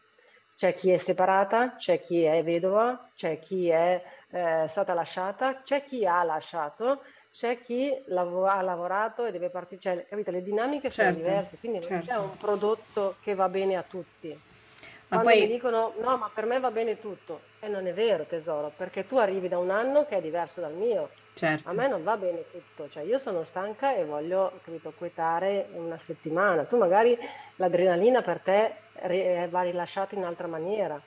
C'è 0.56 0.72
chi 0.72 0.90
è 0.92 0.96
separata, 0.96 1.74
c'è 1.74 2.00
chi 2.00 2.22
è 2.22 2.42
vedova, 2.42 3.10
c'è 3.14 3.38
chi 3.38 3.68
è 3.68 4.02
eh, 4.30 4.64
stata 4.66 4.94
lasciata, 4.94 5.60
c'è 5.62 5.84
chi 5.84 6.06
ha 6.06 6.22
lasciato, 6.22 7.02
c'è 7.32 7.62
chi 7.62 7.96
lav- 8.06 8.46
ha 8.46 8.60
lavorato 8.60 9.24
e 9.24 9.30
deve 9.30 9.50
partire, 9.50 9.80
cioè, 9.80 10.06
capito? 10.08 10.30
Le 10.30 10.42
dinamiche 10.42 10.90
certo, 10.90 11.12
sono 11.12 11.24
diverse, 11.24 11.56
quindi 11.58 11.80
certo. 11.80 11.94
non 11.94 12.04
c'è 12.04 12.16
un 12.16 12.36
prodotto 12.36 13.16
che 13.22 13.34
va 13.34 13.48
bene 13.48 13.76
a 13.76 13.82
tutti. 13.82 14.28
Ma 14.28 15.18
Quando 15.18 15.28
poi... 15.30 15.40
mi 15.40 15.52
dicono 15.52 15.94
no, 16.00 16.16
ma 16.16 16.30
per 16.32 16.46
me 16.46 16.60
va 16.60 16.70
bene 16.70 16.98
tutto, 16.98 17.40
e 17.60 17.68
non 17.68 17.86
è 17.86 17.92
vero 17.92 18.24
tesoro, 18.24 18.72
perché 18.76 19.06
tu 19.06 19.16
arrivi 19.16 19.48
da 19.48 19.58
un 19.58 19.70
anno 19.70 20.06
che 20.06 20.16
è 20.16 20.20
diverso 20.20 20.60
dal 20.60 20.74
mio. 20.74 21.10
Certo. 21.32 21.68
A 21.68 21.72
me 21.72 21.88
non 21.88 22.02
va 22.02 22.16
bene 22.16 22.44
tutto, 22.50 22.88
cioè 22.88 23.04
io 23.04 23.18
sono 23.18 23.44
stanca 23.44 23.94
e 23.94 24.04
voglio, 24.04 24.60
capito, 24.64 24.92
quietare 24.96 25.68
una 25.72 25.96
settimana. 25.96 26.64
Tu 26.64 26.76
magari 26.76 27.16
l'adrenalina 27.56 28.22
per 28.22 28.40
te 28.40 28.74
eh, 28.94 29.46
va 29.48 29.62
rilasciata 29.62 30.16
in 30.16 30.24
altra 30.24 30.48
maniera. 30.48 31.00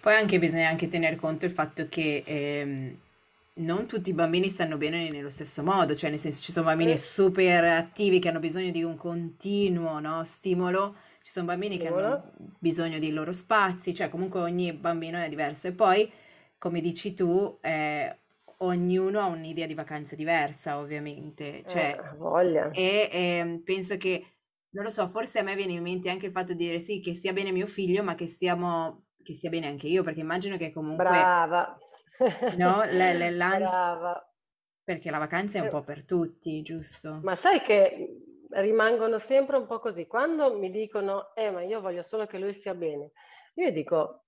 Poi 0.00 0.14
anche 0.14 0.38
bisogna 0.38 0.68
anche 0.68 0.88
tenere 0.88 1.16
conto 1.16 1.44
il 1.44 1.50
fatto 1.50 1.88
che 1.88 2.22
ehm, 2.24 2.96
non 3.58 3.86
tutti 3.86 4.10
i 4.10 4.14
bambini 4.14 4.48
stanno 4.48 4.76
bene 4.76 5.10
nello 5.10 5.30
stesso 5.30 5.62
modo, 5.62 5.94
cioè 5.94 6.10
nel 6.10 6.18
senso 6.18 6.42
ci 6.42 6.52
sono 6.52 6.66
bambini 6.66 6.96
super 6.96 7.64
attivi 7.64 8.18
che 8.18 8.28
hanno 8.28 8.40
bisogno 8.40 8.70
di 8.70 8.82
un 8.82 8.96
continuo 8.96 10.00
no, 10.00 10.24
stimolo 10.24 10.96
ci 11.28 11.34
sono 11.34 11.46
bambini 11.46 11.76
che 11.76 11.88
hanno 11.88 12.32
bisogno 12.58 12.98
dei 12.98 13.10
loro 13.10 13.32
spazi, 13.34 13.94
cioè 13.94 14.08
comunque 14.08 14.40
ogni 14.40 14.72
bambino 14.72 15.18
è 15.18 15.28
diverso 15.28 15.68
e 15.68 15.72
poi, 15.72 16.10
come 16.56 16.80
dici 16.80 17.12
tu, 17.12 17.58
eh, 17.60 18.16
ognuno 18.58 19.20
ha 19.20 19.26
un'idea 19.26 19.66
di 19.66 19.74
vacanza 19.74 20.16
diversa, 20.16 20.78
ovviamente. 20.78 21.64
Cioè, 21.66 21.98
eh, 21.98 22.16
voglia. 22.16 22.70
E 22.70 23.10
eh, 23.12 23.60
penso 23.62 23.98
che, 23.98 24.24
non 24.70 24.84
lo 24.84 24.90
so, 24.90 25.06
forse 25.06 25.40
a 25.40 25.42
me 25.42 25.54
viene 25.54 25.74
in 25.74 25.82
mente 25.82 26.08
anche 26.08 26.24
il 26.24 26.32
fatto 26.32 26.54
di 26.54 26.64
dire 26.64 26.78
sì, 26.78 26.98
che 27.00 27.12
stia 27.12 27.34
bene 27.34 27.52
mio 27.52 27.66
figlio, 27.66 28.02
ma 28.02 28.14
che 28.14 28.26
stiamo, 28.26 29.08
che 29.22 29.34
stia 29.34 29.50
bene 29.50 29.66
anche 29.66 29.86
io, 29.86 30.02
perché 30.02 30.20
immagino 30.20 30.56
che 30.56 30.72
comunque... 30.72 31.04
Brava. 31.04 31.78
No, 32.56 32.84
le, 32.90 33.14
le, 33.14 33.30
Brava. 33.32 34.32
Perché 34.82 35.10
la 35.10 35.18
vacanza 35.18 35.58
è 35.58 35.60
un 35.60 35.66
eh. 35.66 35.70
po' 35.70 35.82
per 35.82 36.04
tutti, 36.04 36.62
giusto? 36.62 37.20
Ma 37.22 37.34
sai 37.34 37.60
che 37.60 38.22
rimangono 38.50 39.18
sempre 39.18 39.56
un 39.56 39.66
po' 39.66 39.78
così. 39.78 40.06
Quando 40.06 40.56
mi 40.56 40.70
dicono, 40.70 41.34
eh, 41.34 41.50
ma 41.50 41.62
io 41.62 41.80
voglio 41.80 42.02
solo 42.02 42.26
che 42.26 42.38
lui 42.38 42.54
stia 42.54 42.74
bene, 42.74 43.12
io 43.54 43.70
dico, 43.70 44.24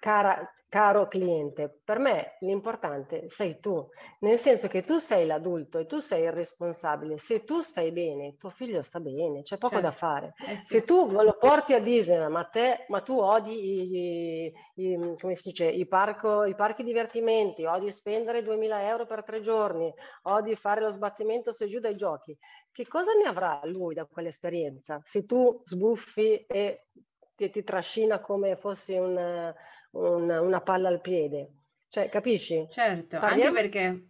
cara, 0.00 0.48
caro 0.72 1.06
cliente, 1.06 1.82
per 1.84 1.98
me 1.98 2.38
l'importante 2.40 3.28
sei 3.28 3.60
tu, 3.60 3.86
nel 4.20 4.38
senso 4.38 4.68
che 4.68 4.84
tu 4.84 4.96
sei 4.96 5.26
l'adulto 5.26 5.76
e 5.76 5.84
tu 5.84 5.98
sei 5.98 6.24
il 6.24 6.32
responsabile. 6.32 7.18
Se 7.18 7.44
tu 7.44 7.60
stai 7.60 7.92
bene, 7.92 8.38
tuo 8.38 8.48
figlio 8.48 8.80
sta 8.80 8.98
bene, 8.98 9.42
c'è 9.42 9.58
poco 9.58 9.74
certo. 9.74 9.86
da 9.86 9.92
fare. 9.92 10.32
Eh 10.46 10.56
sì. 10.56 10.78
Se 10.78 10.84
tu 10.84 11.10
lo 11.10 11.36
porti 11.38 11.74
a 11.74 11.78
Disney, 11.78 12.26
ma, 12.26 12.44
te, 12.44 12.86
ma 12.88 13.02
tu 13.02 13.18
odi 13.18 14.46
i, 14.46 14.52
i, 14.76 15.14
come 15.20 15.34
si 15.34 15.50
dice, 15.50 15.66
i, 15.66 15.86
parco, 15.86 16.44
i 16.44 16.54
parchi 16.54 16.84
divertimenti, 16.84 17.66
odi 17.66 17.92
spendere 17.92 18.42
2000 18.42 18.88
euro 18.88 19.04
per 19.04 19.24
tre 19.24 19.42
giorni, 19.42 19.92
odi 20.22 20.56
fare 20.56 20.80
lo 20.80 20.88
sbattimento 20.88 21.52
su 21.52 21.64
e 21.64 21.68
giù 21.68 21.80
dai 21.80 21.96
giochi, 21.96 22.34
che 22.72 22.88
cosa 22.88 23.12
ne 23.12 23.28
avrà 23.28 23.60
lui 23.64 23.92
da 23.92 24.06
quell'esperienza? 24.06 25.02
Se 25.04 25.26
tu 25.26 25.60
sbuffi 25.66 26.46
e 26.46 26.86
ti, 27.34 27.50
ti 27.50 27.62
trascina 27.62 28.20
come 28.20 28.56
fossi 28.56 28.94
un 28.94 29.52
una, 29.92 30.40
una 30.40 30.60
palla 30.60 30.88
al 30.88 31.00
piede. 31.00 31.62
Cioè, 31.88 32.08
capisci? 32.08 32.64
Certo, 32.68 33.18
Parliamo 33.18 33.56
anche 33.56 33.68
perché... 33.68 34.06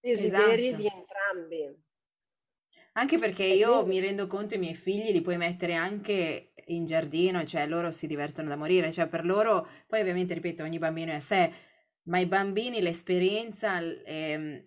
Desideri 0.00 0.66
esatto. 0.68 0.82
di 0.82 0.86
entrambi. 0.86 1.86
Anche 2.92 3.18
perché 3.18 3.44
io 3.44 3.84
mi 3.86 4.00
rendo 4.00 4.26
conto 4.26 4.54
i 4.54 4.58
miei 4.58 4.74
figli 4.74 5.12
li 5.12 5.20
puoi 5.20 5.36
mettere 5.36 5.74
anche 5.74 6.52
in 6.66 6.84
giardino, 6.84 7.44
cioè 7.44 7.66
loro 7.66 7.90
si 7.90 8.06
divertono 8.06 8.48
da 8.48 8.56
morire, 8.56 8.92
cioè 8.92 9.08
per 9.08 9.24
loro, 9.24 9.66
poi 9.86 10.00
ovviamente 10.00 10.34
ripeto, 10.34 10.62
ogni 10.62 10.78
bambino 10.78 11.12
è 11.12 11.16
a 11.16 11.20
sé, 11.20 11.52
ma 12.04 12.18
i 12.18 12.26
bambini 12.26 12.80
l'esperienza 12.80 13.78
eh, 13.80 14.64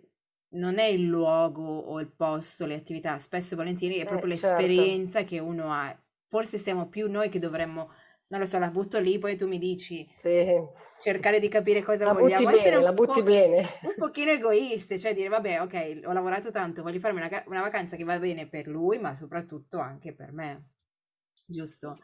non 0.50 0.78
è 0.78 0.86
il 0.86 1.06
luogo 1.06 1.64
o 1.64 2.00
il 2.00 2.12
posto, 2.12 2.66
le 2.66 2.76
attività, 2.76 3.18
spesso 3.18 3.54
e 3.54 3.58
volentieri 3.58 3.98
è 3.98 4.06
proprio 4.06 4.34
eh, 4.34 4.38
certo. 4.38 4.56
l'esperienza 4.58 5.24
che 5.24 5.40
uno 5.40 5.72
ha. 5.72 5.96
Forse 6.28 6.58
siamo 6.58 6.88
più 6.88 7.10
noi 7.10 7.30
che 7.30 7.40
dovremmo 7.40 7.92
non 8.32 8.40
lo 8.40 8.46
so, 8.46 8.58
la 8.60 8.72
butto 8.72 9.00
lì, 9.00 9.18
poi 9.18 9.36
tu 9.36 9.46
mi 9.46 9.58
dici 9.58 10.10
sì. 10.22 10.46
cercare 10.98 11.40
di 11.40 11.50
capire 11.50 11.82
cosa 11.84 12.06
la 12.06 12.14
vogliamo. 12.14 12.50
Butti 12.50 12.64
bene, 12.64 12.82
la 12.82 12.94
butti 12.94 13.22
bene. 13.22 13.58
Un 13.84 13.96
pochino 13.98 14.32
egoiste, 14.32 14.98
cioè 14.98 15.14
dire 15.14 15.28
vabbè, 15.28 15.62
ok, 15.62 16.02
ho 16.06 16.14
lavorato 16.14 16.50
tanto, 16.50 16.82
voglio 16.82 17.00
farmi 17.00 17.20
una, 17.20 17.44
una 17.48 17.62
vacanza 17.62 17.98
che 17.98 18.06
va 18.06 18.18
bene 18.18 18.48
per 18.48 18.68
lui, 18.68 19.00
ma 19.00 19.16
soprattutto 19.16 19.80
anche 19.80 20.14
per 20.14 20.32
me. 20.32 20.70
Giusto? 21.46 21.98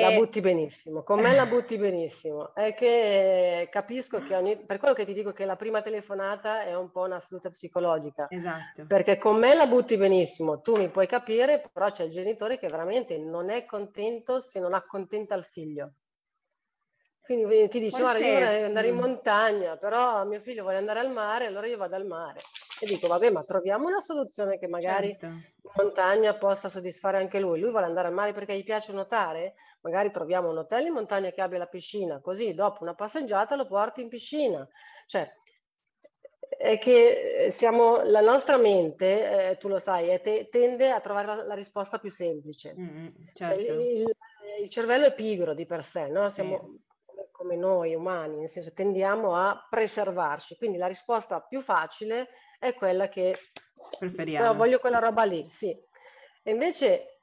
La 0.00 0.12
butti 0.12 0.40
benissimo, 0.40 1.02
con 1.02 1.20
me 1.20 1.34
la 1.34 1.44
butti 1.44 1.76
benissimo. 1.76 2.54
È 2.54 2.72
che 2.72 3.68
capisco 3.70 4.22
che 4.22 4.34
ogni... 4.34 4.56
per 4.56 4.78
quello 4.78 4.94
che 4.94 5.04
ti 5.04 5.12
dico 5.12 5.32
che 5.32 5.44
la 5.44 5.56
prima 5.56 5.82
telefonata 5.82 6.62
è 6.62 6.74
un 6.74 6.90
po' 6.90 7.02
una 7.02 7.20
seduta 7.20 7.50
psicologica. 7.50 8.26
Esatto. 8.30 8.86
Perché 8.86 9.18
con 9.18 9.38
me 9.38 9.54
la 9.54 9.66
butti 9.66 9.98
benissimo, 9.98 10.62
tu 10.62 10.76
mi 10.76 10.88
puoi 10.88 11.06
capire, 11.06 11.62
però 11.70 11.90
c'è 11.90 12.04
il 12.04 12.10
genitore 12.10 12.58
che 12.58 12.68
veramente 12.68 13.18
non 13.18 13.50
è 13.50 13.66
contento 13.66 14.40
se 14.40 14.60
non 14.60 14.72
accontenta 14.72 15.34
il 15.34 15.44
figlio. 15.44 15.92
Quindi 17.20 17.68
ti 17.68 17.78
dice, 17.78 18.00
guarda, 18.00 18.26
io 18.26 18.32
vorrei 18.32 18.62
andare 18.64 18.88
in 18.88 18.96
montagna, 18.96 19.76
però 19.76 20.24
mio 20.24 20.40
figlio 20.40 20.62
vuole 20.62 20.78
andare 20.78 21.00
al 21.00 21.10
mare, 21.10 21.46
allora 21.46 21.66
io 21.66 21.76
vado 21.76 21.96
al 21.96 22.06
mare. 22.06 22.40
E 22.82 22.86
dico, 22.86 23.06
vabbè, 23.06 23.30
ma 23.30 23.44
troviamo 23.44 23.86
una 23.86 24.00
soluzione 24.00 24.58
che 24.58 24.66
magari 24.66 25.10
certo. 25.10 25.26
in 25.26 25.70
montagna 25.76 26.34
possa 26.34 26.68
soddisfare 26.68 27.16
anche 27.16 27.38
lui. 27.38 27.60
Lui 27.60 27.70
vuole 27.70 27.86
andare 27.86 28.08
al 28.08 28.12
mare 28.12 28.32
perché 28.32 28.56
gli 28.56 28.64
piace 28.64 28.90
nuotare? 28.90 29.54
Magari 29.82 30.10
troviamo 30.10 30.50
un 30.50 30.58
hotel 30.58 30.86
in 30.86 30.92
montagna 30.92 31.30
che 31.30 31.40
abbia 31.40 31.58
la 31.58 31.66
piscina, 31.66 32.20
così 32.20 32.54
dopo 32.54 32.82
una 32.82 32.94
passeggiata 32.94 33.54
lo 33.54 33.66
porti 33.66 34.00
in 34.00 34.08
piscina. 34.08 34.68
Cioè, 35.06 35.30
è 36.58 36.76
che 36.78 37.50
siamo, 37.52 38.02
la 38.02 38.20
nostra 38.20 38.56
mente, 38.56 39.50
eh, 39.50 39.56
tu 39.58 39.68
lo 39.68 39.78
sai, 39.78 40.20
te, 40.20 40.48
tende 40.50 40.90
a 40.90 40.98
trovare 40.98 41.26
la, 41.26 41.44
la 41.44 41.54
risposta 41.54 42.00
più 42.00 42.10
semplice. 42.10 42.74
Mm, 42.76 43.06
certo. 43.32 43.64
cioè, 43.64 43.74
il, 43.74 43.80
il, 43.80 44.16
il, 44.62 44.68
cervello 44.68 45.06
è 45.06 45.14
pigro 45.14 45.54
di 45.54 45.66
per 45.66 45.84
sé, 45.84 46.08
no? 46.08 46.24
Sì. 46.26 46.34
Siamo, 46.34 46.78
come 47.30 47.54
noi 47.54 47.94
umani, 47.94 48.38
nel 48.38 48.48
senso 48.48 48.72
tendiamo 48.72 49.36
a 49.36 49.68
preservarci. 49.70 50.56
Quindi 50.56 50.78
la 50.78 50.88
risposta 50.88 51.40
più 51.40 51.60
facile 51.60 52.28
è 52.62 52.74
quella 52.74 53.08
che 53.08 53.36
preferiamo. 53.98 54.46
Però 54.46 54.56
voglio 54.56 54.78
quella 54.78 55.00
roba 55.00 55.24
lì, 55.24 55.48
sì. 55.50 55.76
E 56.44 56.50
invece 56.52 57.22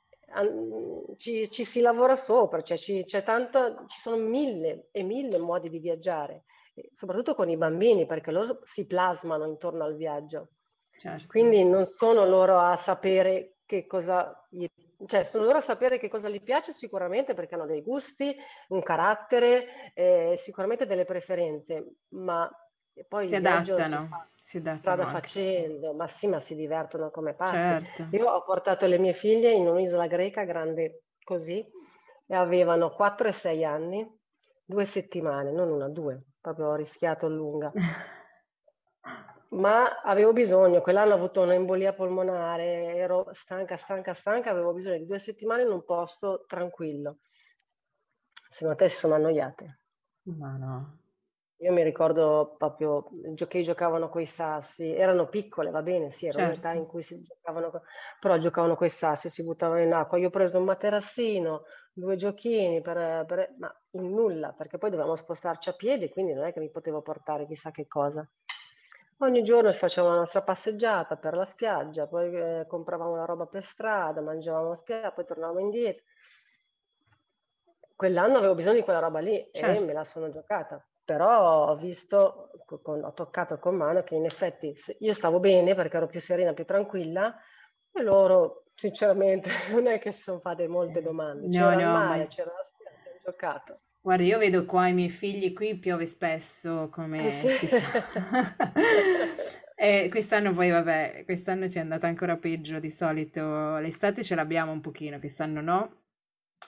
ci, 1.15 1.49
ci 1.49 1.63
si 1.63 1.79
lavora 1.79 2.17
sopra, 2.17 2.61
cioè 2.61 2.77
ci, 2.77 3.05
c'è 3.05 3.23
tanto, 3.23 3.85
ci 3.87 3.99
sono 3.99 4.17
mille 4.17 4.89
e 4.91 5.01
mille 5.03 5.37
modi 5.37 5.69
di 5.69 5.79
viaggiare, 5.79 6.43
soprattutto 6.91 7.35
con 7.35 7.49
i 7.49 7.55
bambini, 7.55 8.05
perché 8.05 8.31
loro 8.31 8.59
si 8.65 8.85
plasmano 8.85 9.45
intorno 9.45 9.85
al 9.85 9.95
viaggio. 9.95 10.49
Certo. 10.91 11.27
Quindi 11.27 11.63
non 11.63 11.85
sono 11.85 12.25
loro 12.25 12.59
a 12.59 12.75
sapere 12.75 13.59
che 13.65 13.87
cosa 13.87 14.45
gli 14.49 14.67
cioè 15.05 15.23
sono 15.23 15.45
loro 15.45 15.59
a 15.59 15.61
sapere 15.61 15.97
che 15.97 16.09
cosa 16.09 16.27
gli 16.27 16.41
piace 16.41 16.73
sicuramente 16.73 17.33
perché 17.33 17.55
hanno 17.55 17.65
dei 17.65 17.81
gusti, 17.81 18.35
un 18.67 18.81
carattere, 18.81 19.93
eh, 19.93 20.35
sicuramente 20.37 20.85
delle 20.85 21.05
preferenze, 21.05 21.99
ma 22.09 22.51
poi 23.07 23.27
si 23.27 23.35
adattano, 23.35 24.07
si, 24.35 24.49
si 24.49 24.57
adattano 24.57 24.79
strada 24.79 25.05
facendo, 25.05 25.93
ma 25.93 26.07
sì, 26.07 26.27
ma 26.27 26.39
si 26.39 26.55
divertono 26.55 27.09
come 27.11 27.33
pazzi. 27.33 27.55
Certo. 27.55 28.07
Io 28.11 28.29
ho 28.29 28.43
portato 28.43 28.85
le 28.85 28.97
mie 28.97 29.13
figlie 29.13 29.51
in 29.51 29.67
un'isola 29.67 30.07
greca 30.07 30.43
grande 30.43 31.03
così 31.23 31.65
e 32.27 32.35
avevano 32.35 32.91
4 32.91 33.27
e 33.27 33.31
6 33.31 33.63
anni, 33.63 34.07
due 34.65 34.85
settimane, 34.85 35.51
non 35.51 35.69
una, 35.69 35.89
due, 35.89 36.21
proprio 36.39 36.67
ho 36.67 36.75
rischiato 36.75 37.27
lunga. 37.27 37.71
ma 39.51 40.01
avevo 40.01 40.31
bisogno, 40.31 40.81
quell'anno 40.81 41.13
ho 41.13 41.17
avuto 41.17 41.41
un'embolia 41.41 41.93
polmonare, 41.93 42.95
ero 42.95 43.29
stanca, 43.33 43.77
stanca, 43.77 44.13
stanca, 44.13 44.51
avevo 44.51 44.73
bisogno 44.73 44.97
di 44.97 45.05
due 45.05 45.19
settimane 45.19 45.63
in 45.63 45.71
un 45.71 45.83
posto 45.83 46.45
tranquillo. 46.47 47.17
Se 48.49 48.65
no 48.65 48.75
te 48.75 48.89
si 48.89 48.97
sono 48.97 49.15
annoiate. 49.15 49.79
Ma 50.39 50.57
no. 50.57 50.98
Io 51.61 51.73
mi 51.73 51.83
ricordo 51.83 52.55
proprio 52.57 53.09
che 53.49 53.61
giocavano 53.63 54.07
con 54.07 54.21
i 54.21 54.25
sassi, 54.25 54.93
erano 54.93 55.27
piccole, 55.27 55.71
va 55.71 55.81
bene, 55.81 56.09
sì, 56.09 56.25
era 56.25 56.37
certo. 56.37 56.51
un'età 56.51 56.71
in 56.71 56.85
cui 56.85 57.03
si 57.03 57.21
giocavano, 57.21 57.69
però 58.17 58.37
giocavano 58.37 58.75
con 58.77 58.87
i 58.87 58.89
sassi, 58.89 59.27
si 59.29 59.43
buttavano 59.43 59.81
in 59.81 59.91
acqua. 59.91 60.17
Io 60.17 60.27
ho 60.27 60.31
preso 60.31 60.57
un 60.57 60.63
materassino, 60.63 61.63
due 61.91 62.15
giochini, 62.15 62.81
per, 62.81 63.25
per, 63.25 63.55
ma 63.57 63.69
in 63.91 64.09
nulla, 64.13 64.53
perché 64.53 64.77
poi 64.77 64.89
dovevamo 64.89 65.17
spostarci 65.17 65.67
a 65.67 65.73
piedi, 65.73 66.09
quindi 66.09 66.33
non 66.33 66.45
è 66.45 66.53
che 66.53 66.61
mi 66.61 66.71
potevo 66.71 67.01
portare 67.01 67.45
chissà 67.45 67.71
che 67.71 67.87
cosa. 67.87 68.25
Ogni 69.17 69.43
giorno 69.43 69.69
facevamo 69.73 70.13
la 70.13 70.19
nostra 70.21 70.41
passeggiata 70.41 71.17
per 71.17 71.35
la 71.35 71.43
spiaggia, 71.43 72.07
poi 72.07 72.33
eh, 72.33 72.65
compravamo 72.69 73.17
la 73.17 73.25
roba 73.25 73.47
per 73.47 73.65
strada, 73.65 74.21
mangiavamo 74.21 74.71
a 74.71 74.75
spiaggia, 74.75 75.11
poi 75.11 75.25
tornavamo 75.25 75.59
indietro. 75.59 76.05
Quell'anno 77.97 78.37
avevo 78.37 78.55
bisogno 78.55 78.75
di 78.75 78.83
quella 78.83 78.99
roba 78.99 79.19
lì 79.19 79.45
certo. 79.51 79.81
e 79.81 79.85
me 79.85 79.91
la 79.91 80.05
sono 80.05 80.29
giocata. 80.29 80.81
Però 81.09 81.69
ho 81.69 81.75
visto, 81.75 82.51
ho 82.67 83.13
toccato 83.13 83.57
con 83.57 83.75
mano 83.75 84.03
che 84.03 84.13
in 84.13 84.25
effetti 84.25 84.75
io 84.99 85.13
stavo 85.15 85.39
bene 85.39 85.73
perché 85.73 85.97
ero 85.97 86.05
più 86.05 86.21
serena, 86.21 86.53
più 86.53 86.65
tranquilla 86.65 87.35
e 87.91 88.03
loro 88.03 88.65
sinceramente 88.75 89.49
non 89.73 89.87
è 89.87 89.97
che 89.97 90.11
si 90.11 90.21
sono 90.21 90.39
fatte 90.39 90.67
molte 90.67 91.01
domande. 91.01 91.47
No, 91.47 91.51
c'era 91.51 91.73
no, 91.73 91.79
il 91.79 91.87
mare, 91.87 92.17
ma... 92.19 92.27
c'era 92.27 92.51
la 92.55 92.63
spiaggia, 92.63 93.09
ho 93.09 93.21
giocato. 93.23 93.79
Guarda, 94.01 94.23
io 94.23 94.37
vedo 94.37 94.65
qua 94.65 94.85
i 94.85 94.93
miei 94.93 95.09
figli, 95.09 95.51
qui 95.51 95.79
piove 95.79 96.05
spesso, 96.05 96.89
come 96.89 97.25
eh 97.25 97.31
sì. 97.31 97.49
si 97.57 97.67
sa. 97.67 97.81
e 99.75 100.09
quest'anno 100.11 100.51
poi, 100.51 100.69
vabbè, 100.69 101.23
quest'anno 101.25 101.67
ci 101.67 101.79
è 101.79 101.81
andata 101.81 102.05
ancora 102.05 102.37
peggio 102.37 102.77
di 102.77 102.91
solito. 102.91 103.77
L'estate 103.77 104.23
ce 104.23 104.35
l'abbiamo 104.35 104.71
un 104.71 104.81
pochino, 104.81 105.17
quest'anno 105.17 105.59
no. 105.59 106.03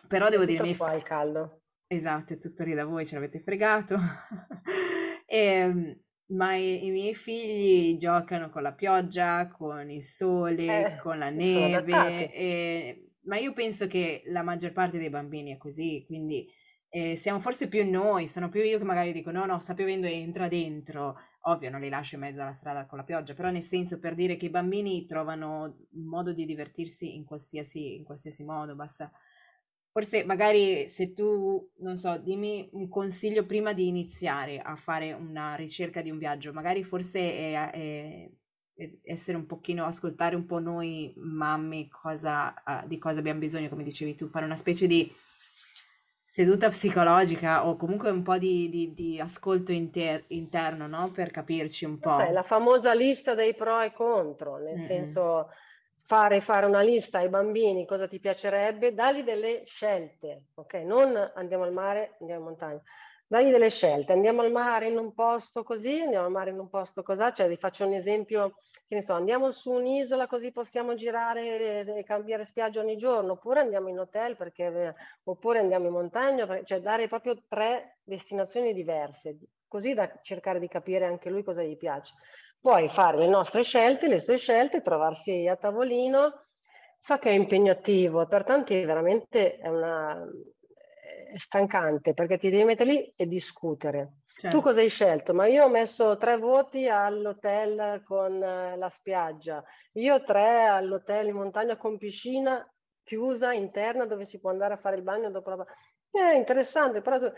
Però 0.07 0.29
devo 0.29 0.45
dire... 0.45 0.75
Qua 0.75 0.93
il 0.93 1.03
caldo. 1.03 1.60
Esatto, 1.93 2.31
è 2.31 2.37
tutto 2.37 2.63
lì 2.63 2.73
da 2.73 2.85
voi, 2.85 3.05
ce 3.05 3.15
l'avete 3.15 3.41
fregato. 3.41 3.97
e, 5.25 5.37
ehm, 5.43 5.99
ma 6.27 6.55
i, 6.55 6.85
i, 6.85 6.89
miei 6.89 7.13
figli 7.13 7.97
giocano 7.97 8.49
con 8.49 8.61
la 8.61 8.73
pioggia, 8.73 9.45
con 9.49 9.89
il 9.91 10.01
sole, 10.01 10.93
eh, 10.93 10.97
con 11.01 11.17
la 11.17 11.29
neve. 11.29 12.31
E, 12.31 13.11
ma 13.23 13.35
io 13.35 13.51
penso 13.51 13.87
che 13.87 14.23
la 14.27 14.41
maggior 14.41 14.71
parte 14.71 14.99
dei 14.99 15.09
bambini 15.09 15.51
è 15.51 15.57
così, 15.57 16.01
quindi 16.05 16.49
eh, 16.87 17.17
siamo 17.17 17.41
forse 17.41 17.67
più 17.67 17.85
noi, 17.89 18.27
sono 18.27 18.47
più 18.47 18.61
io 18.61 18.77
che 18.77 18.85
magari 18.85 19.11
dico 19.11 19.31
no, 19.31 19.45
no, 19.45 19.59
sta 19.59 19.73
piovendo 19.73 20.07
e 20.07 20.13
entra 20.13 20.47
dentro. 20.47 21.17
Ovvio, 21.41 21.69
non 21.69 21.81
li 21.81 21.89
lascio 21.89 22.15
in 22.15 22.21
mezzo 22.21 22.41
alla 22.41 22.53
strada 22.53 22.85
con 22.85 22.99
la 22.99 23.03
pioggia, 23.03 23.33
però 23.33 23.49
nel 23.49 23.63
senso 23.63 23.99
per 23.99 24.15
dire 24.15 24.37
che 24.37 24.45
i 24.45 24.49
bambini 24.49 25.05
trovano 25.05 25.63
un 25.91 26.05
modo 26.05 26.31
di 26.31 26.45
divertirsi 26.45 27.15
in 27.15 27.25
qualsiasi, 27.25 27.97
in 27.97 28.05
qualsiasi 28.05 28.45
modo, 28.45 28.75
basta. 28.75 29.11
Forse 29.91 30.23
magari 30.23 30.87
se 30.87 31.13
tu, 31.13 31.69
non 31.79 31.97
so, 31.97 32.17
dimmi 32.17 32.69
un 32.73 32.87
consiglio 32.87 33.45
prima 33.45 33.73
di 33.73 33.87
iniziare 33.87 34.59
a 34.59 34.75
fare 34.77 35.11
una 35.11 35.55
ricerca 35.55 36.01
di 36.01 36.09
un 36.09 36.17
viaggio, 36.17 36.53
magari 36.53 36.81
forse 36.83 37.19
è, 37.19 37.69
è, 37.71 38.31
essere 39.03 39.37
un 39.37 39.45
pochino, 39.45 39.83
ascoltare 39.83 40.35
un 40.35 40.45
po' 40.45 40.59
noi 40.59 41.13
mamme 41.17 41.89
cosa, 41.89 42.53
uh, 42.65 42.87
di 42.87 42.97
cosa 42.97 43.19
abbiamo 43.19 43.39
bisogno, 43.39 43.67
come 43.67 43.83
dicevi 43.83 44.15
tu, 44.15 44.27
fare 44.27 44.45
una 44.45 44.55
specie 44.55 44.87
di 44.87 45.11
seduta 46.23 46.69
psicologica 46.69 47.67
o 47.67 47.75
comunque 47.75 48.09
un 48.09 48.21
po' 48.21 48.37
di, 48.37 48.69
di, 48.69 48.93
di 48.93 49.19
ascolto 49.19 49.73
inter- 49.73 50.23
interno, 50.29 50.87
no? 50.87 51.11
Per 51.11 51.29
capirci 51.29 51.83
un 51.83 51.99
po'. 51.99 52.15
Cioè, 52.17 52.31
la 52.31 52.43
famosa 52.43 52.93
lista 52.93 53.35
dei 53.35 53.53
pro 53.53 53.81
e 53.81 53.91
contro, 53.91 54.57
nel 54.57 54.77
mm-hmm. 54.77 54.85
senso 54.85 55.49
fare, 56.11 56.41
fare 56.41 56.65
una 56.65 56.81
lista 56.81 57.19
ai 57.19 57.29
bambini 57.29 57.85
cosa 57.85 58.05
ti 58.05 58.19
piacerebbe, 58.19 58.93
dargli 58.93 59.23
delle 59.23 59.63
scelte, 59.65 60.47
ok? 60.55 60.73
Non 60.83 61.31
andiamo 61.35 61.63
al 61.63 61.71
mare, 61.71 62.17
andiamo 62.19 62.41
in 62.41 62.47
montagna. 62.47 62.81
dagli 63.31 63.49
delle 63.49 63.69
scelte, 63.69 64.11
andiamo 64.11 64.41
al 64.41 64.51
mare 64.51 64.87
in 64.89 64.97
un 64.97 65.13
posto 65.13 65.63
così, 65.63 66.01
andiamo 66.01 66.25
al 66.25 66.31
mare 66.33 66.49
in 66.49 66.59
un 66.59 66.67
posto 66.67 67.01
così, 67.01 67.21
cioè 67.33 67.47
vi 67.47 67.55
faccio 67.55 67.85
un 67.85 67.93
esempio, 67.93 68.57
che 68.85 68.95
ne 68.95 69.01
so, 69.01 69.13
andiamo 69.13 69.51
su 69.51 69.71
un'isola 69.71 70.27
così 70.27 70.51
possiamo 70.51 70.95
girare 70.95 71.85
e 71.85 72.03
cambiare 72.03 72.43
spiaggia 72.43 72.81
ogni 72.81 72.97
giorno, 72.97 73.31
oppure 73.31 73.61
andiamo 73.61 73.87
in 73.87 73.99
hotel, 73.99 74.35
perché, 74.35 74.93
oppure 75.23 75.59
andiamo 75.59 75.85
in 75.85 75.93
montagna, 75.93 76.61
cioè 76.65 76.81
dare 76.81 77.07
proprio 77.07 77.41
tre 77.47 77.99
destinazioni 78.03 78.73
diverse, 78.73 79.37
così 79.65 79.93
da 79.93 80.11
cercare 80.21 80.59
di 80.59 80.67
capire 80.67 81.05
anche 81.05 81.29
lui 81.29 81.41
cosa 81.41 81.63
gli 81.63 81.77
piace. 81.77 82.13
Poi 82.61 82.87
fare 82.89 83.17
le 83.17 83.27
nostre 83.27 83.63
scelte, 83.63 84.07
le 84.07 84.19
sue 84.19 84.37
scelte, 84.37 84.81
trovarsi 84.81 85.47
a 85.47 85.55
tavolino, 85.55 86.45
so 86.99 87.17
che 87.17 87.31
è 87.31 87.33
impegnativo, 87.33 88.27
per 88.27 88.43
tanti 88.43 88.85
veramente 88.85 89.57
è 89.57 89.67
una 89.67 90.23
è 91.31 91.37
stancante 91.37 92.13
perché 92.13 92.37
ti 92.37 92.49
devi 92.49 92.65
mettere 92.65 92.91
lì 92.91 93.13
e 93.15 93.25
discutere. 93.25 94.17
Certo. 94.25 94.55
Tu 94.55 94.61
cosa 94.61 94.81
hai 94.81 94.89
scelto? 94.89 95.33
Ma 95.33 95.47
io 95.47 95.63
ho 95.63 95.69
messo 95.69 96.17
tre 96.17 96.37
voti 96.37 96.87
all'hotel 96.87 98.01
con 98.03 98.41
eh, 98.43 98.75
la 98.77 98.89
spiaggia, 98.89 99.63
io 99.93 100.23
tre 100.23 100.65
all'hotel 100.65 101.27
in 101.27 101.35
montagna 101.35 101.77
con 101.77 101.97
piscina 101.97 102.65
chiusa 103.03 103.53
interna 103.53 104.05
dove 104.05 104.25
si 104.25 104.39
può 104.39 104.49
andare 104.49 104.73
a 104.73 104.77
fare 104.77 104.97
il 104.97 105.03
bagno 105.03 105.31
dopo 105.31 105.49
la... 105.49 105.65
È 106.11 106.35
interessante, 106.35 107.01
però 107.01 107.17
tu... 107.17 107.31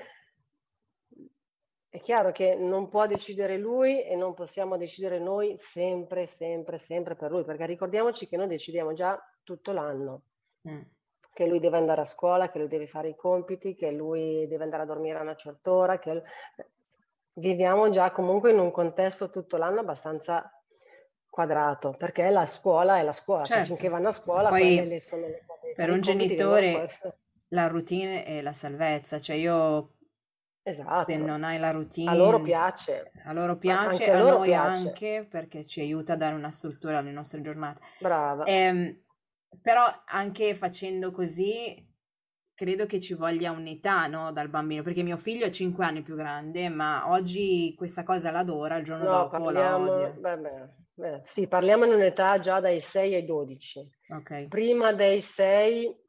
è 1.94 2.00
chiaro 2.00 2.32
che 2.32 2.56
non 2.56 2.90
può 2.90 3.06
decidere 3.06 3.56
lui 3.56 4.04
e 4.04 4.16
non 4.16 4.34
possiamo 4.34 4.78
decidere 4.78 5.20
noi 5.20 5.56
sempre, 5.60 6.26
sempre, 6.26 6.80
sempre 6.80 7.16
per 7.16 7.30
lui, 7.30 7.44
perché 7.44 7.68
ricordiamoci 7.68 8.28
che 8.28 8.36
noi 8.36 8.48
decidiamo 8.48 8.94
già 8.94 9.22
tutto 9.44 9.72
l'anno. 9.72 10.24
Mm 10.68 10.82
che 11.34 11.48
lui 11.48 11.60
deve 11.60 11.78
andare 11.78 12.02
a 12.02 12.06
scuola, 12.06 12.52
che 12.52 12.60
lui 12.60 12.68
deve 12.68 12.86
fare 12.86 13.10
i 13.10 13.16
compiti, 13.16 13.74
che 13.74 13.90
lui 13.90 14.48
deve 14.48 14.66
andare 14.66 14.84
a 14.84 14.86
dormire 14.86 15.18
a 15.18 15.24
una 15.24 15.36
certa 15.36 15.72
ora, 15.72 15.98
che 15.98 16.22
viviamo 17.34 17.90
già 17.90 18.12
comunque 18.12 18.52
in 18.52 18.60
un 18.60 18.70
contesto 18.70 19.32
tutto 19.32 19.58
l'anno 19.58 19.80
abbastanza 19.80 20.48
quadrato, 21.28 21.96
perché 21.98 22.30
la 22.30 22.46
scuola 22.46 23.00
è 23.00 23.02
la 23.02 23.14
scuola, 23.14 23.42
cioè, 23.46 23.56
certo. 23.56 23.70
cioè 23.70 23.76
finché 23.76 23.92
vanno 23.92 24.10
a 24.10 24.12
scuola 24.12 24.50
poi 24.50 24.86
le 24.86 25.00
sono 25.00 25.26
le 25.26 25.44
cose, 25.44 25.74
per 25.74 25.90
un 25.90 26.02
genitore 26.02 26.88
la 27.48 27.66
routine 27.66 28.24
è 28.26 28.42
la 28.44 28.54
salvezza, 28.54 29.18
cioè 29.18 29.36
io 29.38 29.96
Esatto. 30.66 31.04
Se 31.04 31.18
non 31.18 31.44
hai 31.44 31.60
la 31.60 31.72
routine, 31.72 32.10
a 32.10 32.16
loro 32.16 32.40
piace. 32.40 33.12
A 33.26 33.34
loro 33.34 33.58
piace, 33.58 34.10
a, 34.10 34.18
a 34.18 34.22
noi 34.22 34.48
piace. 34.48 34.88
anche 34.88 35.28
perché 35.30 35.66
ci 35.66 35.82
aiuta 35.82 36.14
a 36.14 36.16
dare 36.16 36.36
una 36.36 36.52
struttura 36.52 37.00
alle 37.00 37.12
nostre 37.12 37.42
giornate. 37.42 37.82
Brava. 38.00 38.46
Ehm, 38.46 39.02
però 39.62 39.84
anche 40.06 40.56
facendo 40.56 41.12
così 41.12 41.92
credo 42.56 42.86
che 42.86 43.02
ci 43.02 43.14
voglia 43.14 43.52
un'età, 43.52 44.08
no, 44.08 44.32
dal 44.32 44.48
bambino, 44.48 44.84
perché 44.84 45.04
mio 45.04 45.18
figlio 45.18 45.46
è 45.46 45.50
5 45.50 45.84
anni 45.84 46.02
più 46.02 46.16
grande, 46.16 46.70
ma 46.70 47.10
oggi 47.10 47.74
questa 47.76 48.04
cosa 48.04 48.32
l'adora, 48.32 48.78
il 48.78 48.86
giorno 48.86 49.04
no, 49.04 49.12
dopo 49.12 49.44
parliamo, 49.44 49.86
la 49.86 49.92
odia. 49.92 50.16
Vabbè, 50.18 50.70
beh, 50.94 51.22
sì, 51.26 51.48
parliamo 51.48 51.84
in 51.86 51.92
un'età 51.92 52.40
già 52.40 52.62
dai 52.62 52.80
6 52.80 53.16
ai 53.16 53.26
12. 53.26 53.92
Okay. 54.08 54.48
Prima 54.48 54.94
dei 54.94 55.20
6 55.20 56.03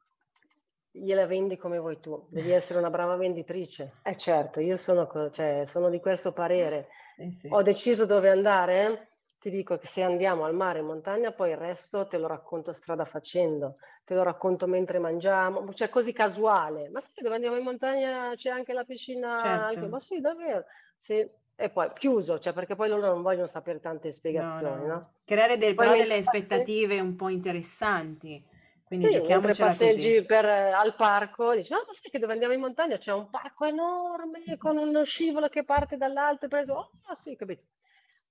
gliela 0.95 1.25
vendi 1.25 1.57
come 1.57 1.77
vuoi 1.77 1.99
tu, 1.99 2.25
devi 2.29 2.51
essere 2.51 2.79
una 2.79 2.89
brava 2.89 3.15
venditrice. 3.15 3.93
Eh 4.03 4.15
certo, 4.15 4.59
io 4.59 4.77
sono, 4.77 5.09
cioè, 5.31 5.63
sono 5.65 5.89
di 5.89 5.99
questo 5.99 6.31
parere. 6.31 6.87
Eh 7.17 7.31
sì. 7.31 7.47
Ho 7.49 7.61
deciso 7.61 8.05
dove 8.05 8.29
andare, 8.29 9.11
ti 9.39 9.49
dico 9.49 9.77
che 9.77 9.87
se 9.87 10.01
andiamo 10.01 10.43
al 10.43 10.53
mare 10.53 10.79
in 10.79 10.85
montagna, 10.85 11.31
poi 11.31 11.51
il 11.51 11.55
resto 11.55 12.07
te 12.07 12.17
lo 12.17 12.27
racconto 12.27 12.73
strada 12.73 13.05
facendo, 13.05 13.77
te 14.03 14.15
lo 14.15 14.23
racconto 14.23 14.67
mentre 14.67 14.99
mangiamo, 14.99 15.71
cioè 15.71 15.87
così 15.87 16.11
casuale. 16.11 16.89
Ma 16.89 16.99
sai 16.99 17.23
dove 17.23 17.35
andiamo 17.35 17.55
in 17.55 17.63
montagna 17.63 18.33
c'è 18.35 18.49
anche 18.49 18.73
la 18.73 18.83
piscina? 18.83 19.37
Certo. 19.37 19.87
Ma 19.87 19.97
sì, 19.97 20.19
davvero. 20.19 20.65
Sì. 20.97 21.25
E 21.57 21.69
poi 21.69 21.87
chiuso, 21.93 22.37
cioè 22.37 22.51
perché 22.51 22.75
poi 22.75 22.89
loro 22.89 23.07
non 23.07 23.21
vogliono 23.21 23.47
sapere 23.47 23.79
tante 23.79 24.11
spiegazioni, 24.11 24.81
no? 24.81 24.87
no. 24.87 24.93
no. 24.95 25.01
Creare 25.23 25.55
del, 25.57 25.73
però 25.73 25.95
delle 25.95 26.17
aspettative 26.17 26.99
un 26.99 27.15
po' 27.15 27.29
interessanti. 27.29 28.43
Quindi 28.85 29.11
sì, 29.11 29.21
mentre 29.21 29.53
passeggi 29.55 30.23
per, 30.23 30.45
al 30.45 30.95
parco, 30.95 31.55
dici, 31.55 31.73
ah, 31.73 31.83
ma 31.85 31.93
sai 31.93 32.11
che 32.11 32.19
dove 32.19 32.33
andiamo 32.33 32.53
in 32.53 32.59
montagna 32.59 32.97
c'è 32.97 33.13
un 33.13 33.29
parco 33.29 33.65
enorme 33.65 34.43
con 34.57 34.77
uno 34.77 35.03
scivolo 35.03 35.49
che 35.49 35.63
parte 35.63 35.97
dall'alto 35.97 36.45
e 36.45 36.49
preso, 36.49 36.73
oh 36.73 37.13
sì, 37.15 37.35
capito 37.35 37.63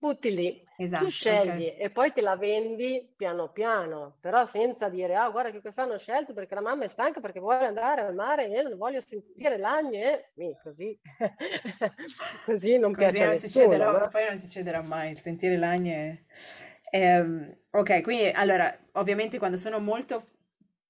butti 0.04 0.34
lì, 0.34 0.62
esatto, 0.76 1.04
tu 1.04 1.10
scegli 1.10 1.48
okay. 1.48 1.76
e 1.78 1.88
poi 1.88 2.12
te 2.12 2.20
la 2.20 2.36
vendi 2.36 3.10
piano 3.16 3.50
piano, 3.50 4.18
però 4.20 4.44
senza 4.44 4.90
dire, 4.90 5.14
ah 5.14 5.30
guarda 5.30 5.50
che 5.50 5.62
quest'anno 5.62 5.94
ho 5.94 5.98
scelto 5.98 6.34
perché 6.34 6.54
la 6.54 6.60
mamma 6.60 6.84
è 6.84 6.88
stanca 6.88 7.20
perché 7.20 7.40
vuole 7.40 7.64
andare 7.64 8.02
al 8.02 8.14
mare 8.14 8.50
e 8.50 8.62
non 8.62 8.76
voglio 8.76 9.00
sentire 9.00 9.56
l'agne, 9.56 10.32
e 10.36 10.58
così, 10.62 10.98
così 12.44 12.76
non 12.76 12.92
così 12.92 13.06
piace 13.06 13.24
non 13.24 13.28
nessuno. 13.30 13.98
no? 13.98 14.08
Poi 14.08 14.26
non 14.26 14.36
succederà 14.36 14.82
mai, 14.82 15.14
sentire 15.16 15.56
l'agne... 15.56 16.24
Eh, 16.90 17.56
ok, 17.70 18.02
quindi 18.02 18.28
allora, 18.28 18.72
ovviamente 18.92 19.38
quando 19.38 19.56
sono 19.56 19.80
molto... 19.80 20.26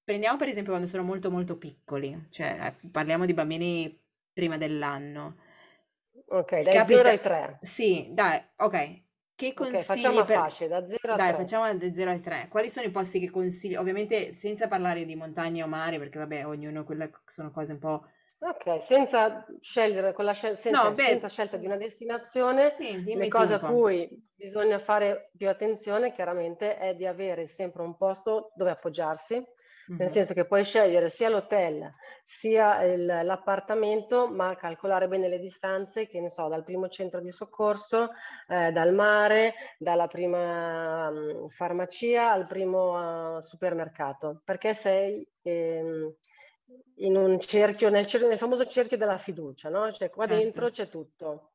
Prendiamo 0.05 0.37
per 0.37 0.47
esempio 0.47 0.71
quando 0.71 0.87
sono 0.87 1.01
molto 1.01 1.31
molto 1.31 1.57
piccoli, 1.57 2.27
cioè 2.29 2.71
parliamo 2.91 3.25
di 3.25 3.33
bambini 3.33 3.99
prima 4.31 4.55
dell'anno. 4.55 5.37
Ok, 6.27 6.59
dai 6.59 6.73
Capita... 6.73 6.97
0 6.99 7.09
ai 7.09 7.19
3. 7.19 7.57
Sì, 7.61 8.09
dai, 8.11 8.39
ok. 8.57 9.03
Che 9.33 9.53
consigli 9.53 9.79
okay, 9.79 9.83
facciamo 9.83 10.23
per... 10.23 10.37
fasce, 10.37 10.67
da 10.67 10.85
0 10.87 11.13
a 11.13 11.15
Dai, 11.15 11.33
3. 11.33 11.37
facciamo 11.37 11.73
da 11.73 11.93
0 11.93 12.11
a 12.11 12.19
3. 12.19 12.47
Quali 12.49 12.69
sono 12.69 12.85
i 12.85 12.91
posti 12.91 13.19
che 13.19 13.31
consigli? 13.31 13.75
Ovviamente 13.75 14.31
senza 14.33 14.67
parlare 14.67 15.05
di 15.05 15.15
montagna 15.15 15.65
o 15.65 15.67
mare, 15.67 15.97
perché 15.97 16.19
vabbè, 16.19 16.45
ognuno 16.45 16.83
quelle 16.83 17.09
sono 17.25 17.51
cose 17.51 17.73
un 17.73 17.79
po'... 17.79 18.05
Ok, 18.37 18.83
senza 18.83 19.43
scegliere, 19.59 20.13
con 20.13 20.25
la 20.25 20.33
scel- 20.33 20.59
senza, 20.59 20.89
no, 20.89 20.95
senza 20.95 21.27
scelta 21.27 21.57
di 21.57 21.65
una 21.65 21.77
destinazione, 21.77 22.73
sì, 22.77 23.03
le 23.03 23.27
cose 23.27 23.55
a 23.55 23.59
cui 23.59 24.07
bisogna 24.35 24.77
fare 24.77 25.31
più 25.35 25.49
attenzione 25.49 26.13
chiaramente 26.13 26.77
è 26.77 26.95
di 26.95 27.07
avere 27.07 27.47
sempre 27.47 27.81
un 27.81 27.97
posto 27.97 28.51
dove 28.55 28.71
appoggiarsi, 28.71 29.43
mm-hmm. 29.89 29.99
nel 29.99 30.09
senso 30.09 30.33
che 30.33 30.45
puoi 30.45 30.63
scegliere 30.63 31.09
sia 31.09 31.29
l'hotel 31.29 31.93
sia 32.27 32.81
il, 32.81 33.05
l'appartamento, 33.05 34.27
ma 34.27 34.55
calcolare 34.55 35.07
bene 35.07 35.29
le 35.29 35.37
distanze, 35.37 36.07
che 36.07 36.19
ne 36.19 36.29
so, 36.29 36.47
dal 36.47 36.63
primo 36.63 36.89
centro 36.89 37.21
di 37.21 37.31
soccorso, 37.31 38.09
eh, 38.47 38.71
dal 38.71 38.93
mare, 38.95 39.53
dalla 39.77 40.07
prima 40.07 41.07
um, 41.09 41.47
farmacia 41.49 42.31
al 42.31 42.47
primo 42.47 43.37
uh, 43.37 43.41
supermercato, 43.41 44.41
perché 44.43 44.73
sei 44.73 45.25
ehm, 45.43 46.15
in 46.95 47.15
un 47.15 47.39
cerchio, 47.39 47.89
nel, 47.89 48.07
nel, 48.27 48.37
famoso 48.39 48.65
cerchio 48.65 48.97
della 48.97 49.19
fiducia, 49.19 49.69
no? 49.69 49.91
Cioè 49.91 50.09
qua 50.09 50.25
certo. 50.25 50.41
dentro 50.41 50.69
c'è 50.71 50.89
tutto 50.89 51.51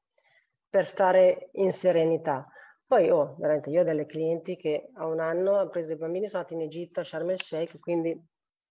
per 0.69 0.87
stare 0.87 1.49
in 1.55 1.73
serenità. 1.73 2.47
Poi, 2.91 3.09
oh, 3.09 3.37
veramente, 3.39 3.71
io 3.71 3.83
ho 3.83 3.85
delle 3.85 4.05
clienti 4.05 4.57
che 4.57 4.91
a 4.95 5.07
un 5.07 5.21
anno 5.21 5.55
hanno 5.55 5.69
preso 5.69 5.93
i 5.93 5.97
bambini, 5.97 6.27
sono 6.27 6.43
andati 6.43 6.61
in 6.61 6.67
Egitto, 6.67 6.99
a 6.99 7.05
Sharm 7.05 7.31
el 7.31 7.41
Sheikh, 7.41 7.79
quindi 7.79 8.21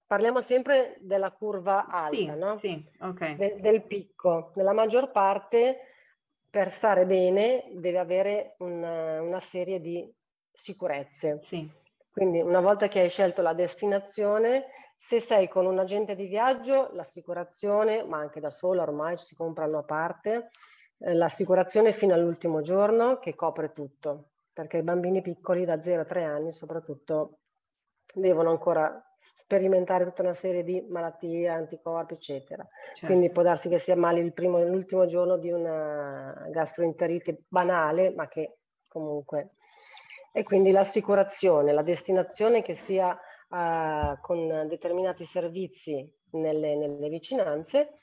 parliamo 0.06 0.42
sempre 0.42 0.98
della 1.00 1.32
curva 1.32 1.88
alta, 1.88 2.10
sì, 2.10 2.26
no? 2.26 2.54
Sì, 2.54 2.86
ok. 3.00 3.36
De- 3.38 3.62
del 3.62 3.84
picco. 3.84 4.52
Nella 4.56 4.74
maggior 4.74 5.12
parte, 5.12 5.78
per 6.50 6.70
stare 6.70 7.06
bene, 7.06 7.70
deve 7.76 7.98
avere 7.98 8.56
una, 8.58 9.22
una 9.22 9.40
serie 9.40 9.80
di 9.80 10.14
sicurezze. 10.52 11.40
Sì. 11.40 11.72
Quindi, 12.12 12.42
una 12.42 12.60
volta 12.60 12.90
che 12.90 13.00
hai 13.00 13.10
scelto 13.10 13.42
la 13.42 13.54
destinazione, 13.54 14.66
se 14.98 15.22
sei 15.22 15.48
con 15.48 15.66
un 15.66 15.80
agente 15.80 16.16
di 16.16 16.26
viaggio, 16.26 16.90
l'assicurazione, 16.92 18.04
ma 18.04 18.18
anche 18.18 18.42
da 18.42 18.50
sola 18.50 18.82
ormai 18.82 19.18
si 19.18 19.34
comprano 19.34 19.78
a 19.78 19.84
parte, 19.84 20.50
l'assicurazione 21.00 21.94
fino 21.94 22.14
all'ultimo 22.14 22.62
giorno 22.62 23.20
che 23.20 23.36
copre 23.36 23.72
tutto, 23.72 24.32
perché 24.54 24.78
i 24.78 24.84
bambini 24.84 25.22
piccoli 25.22 25.66
da 25.66 25.82
0 25.82 26.02
a 26.02 26.06
3 26.06 26.24
anni 26.24 26.52
soprattutto 26.52 27.40
devono 28.14 28.50
ancora 28.50 29.04
sperimentare 29.22 30.06
tutta 30.06 30.22
una 30.22 30.34
serie 30.34 30.64
di 30.64 30.82
malattie, 30.90 31.48
anticorpi, 31.48 32.14
eccetera. 32.14 32.66
Certo. 32.94 33.06
Quindi 33.06 33.30
può 33.32 33.44
darsi 33.44 33.70
che 33.70 33.80
sia 33.80 33.96
male 33.96 34.22
il 34.22 34.34
primo 34.34 34.60
e 34.60 34.66
l'ultimo 34.66 35.06
giorno 35.06 35.38
di 35.38 35.52
una 35.52 36.48
gastroenterite 36.50 37.44
banale, 37.48 38.12
ma 38.12 38.28
che 38.28 38.60
comunque... 38.88 39.52
E 40.32 40.44
quindi 40.44 40.72
l'assicurazione, 40.72 41.74
la 41.74 41.82
destinazione 41.82 42.62
che 42.62 42.76
sia 42.76 43.10
uh, 43.10 44.20
con 44.22 44.68
determinati 44.68 45.26
servizi 45.26 46.08
nelle, 46.34 46.76
nelle 46.76 47.10
vicinanze, 47.10 47.94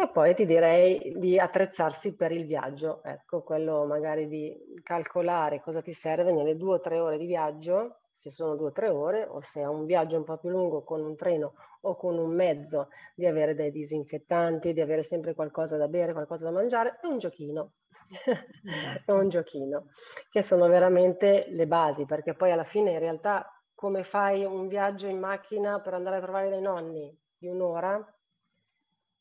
e 0.00 0.08
poi 0.10 0.32
ti 0.32 0.46
direi 0.46 1.12
di 1.16 1.40
attrezzarsi 1.40 2.14
per 2.14 2.30
il 2.30 2.46
viaggio, 2.46 3.02
ecco, 3.02 3.42
quello 3.42 3.84
magari 3.84 4.28
di 4.28 4.56
calcolare 4.84 5.60
cosa 5.60 5.82
ti 5.82 5.92
serve 5.92 6.30
nelle 6.30 6.56
due 6.56 6.74
o 6.74 6.80
tre 6.80 7.00
ore 7.00 7.18
di 7.18 7.26
viaggio, 7.26 8.02
se 8.08 8.30
sono 8.30 8.54
due 8.54 8.68
o 8.68 8.72
tre 8.72 8.88
ore, 8.90 9.24
o 9.24 9.40
se 9.40 9.60
è 9.60 9.66
un 9.66 9.86
viaggio 9.86 10.16
un 10.16 10.22
po' 10.22 10.38
più 10.38 10.50
lungo 10.50 10.84
con 10.84 11.00
un 11.04 11.16
treno 11.16 11.54
o 11.80 11.96
con 11.96 12.16
un 12.16 12.32
mezzo, 12.32 12.90
di 13.16 13.26
avere 13.26 13.56
dei 13.56 13.72
disinfettanti, 13.72 14.72
di 14.72 14.80
avere 14.80 15.02
sempre 15.02 15.34
qualcosa 15.34 15.76
da 15.76 15.88
bere, 15.88 16.12
qualcosa 16.12 16.44
da 16.44 16.52
mangiare, 16.52 17.00
è 17.02 17.06
un 17.06 17.18
giochino. 17.18 17.72
Esatto. 18.62 19.02
è 19.04 19.10
un 19.12 19.28
giochino, 19.28 19.86
che 20.30 20.42
sono 20.42 20.68
veramente 20.68 21.46
le 21.48 21.66
basi, 21.66 22.04
perché 22.04 22.34
poi 22.34 22.52
alla 22.52 22.64
fine 22.64 22.92
in 22.92 22.98
realtà 23.00 23.44
come 23.74 24.04
fai 24.04 24.44
un 24.44 24.68
viaggio 24.68 25.08
in 25.08 25.18
macchina 25.18 25.80
per 25.80 25.94
andare 25.94 26.16
a 26.18 26.20
trovare 26.20 26.50
dei 26.50 26.60
nonni 26.60 27.16
di 27.36 27.48
un'ora, 27.48 28.00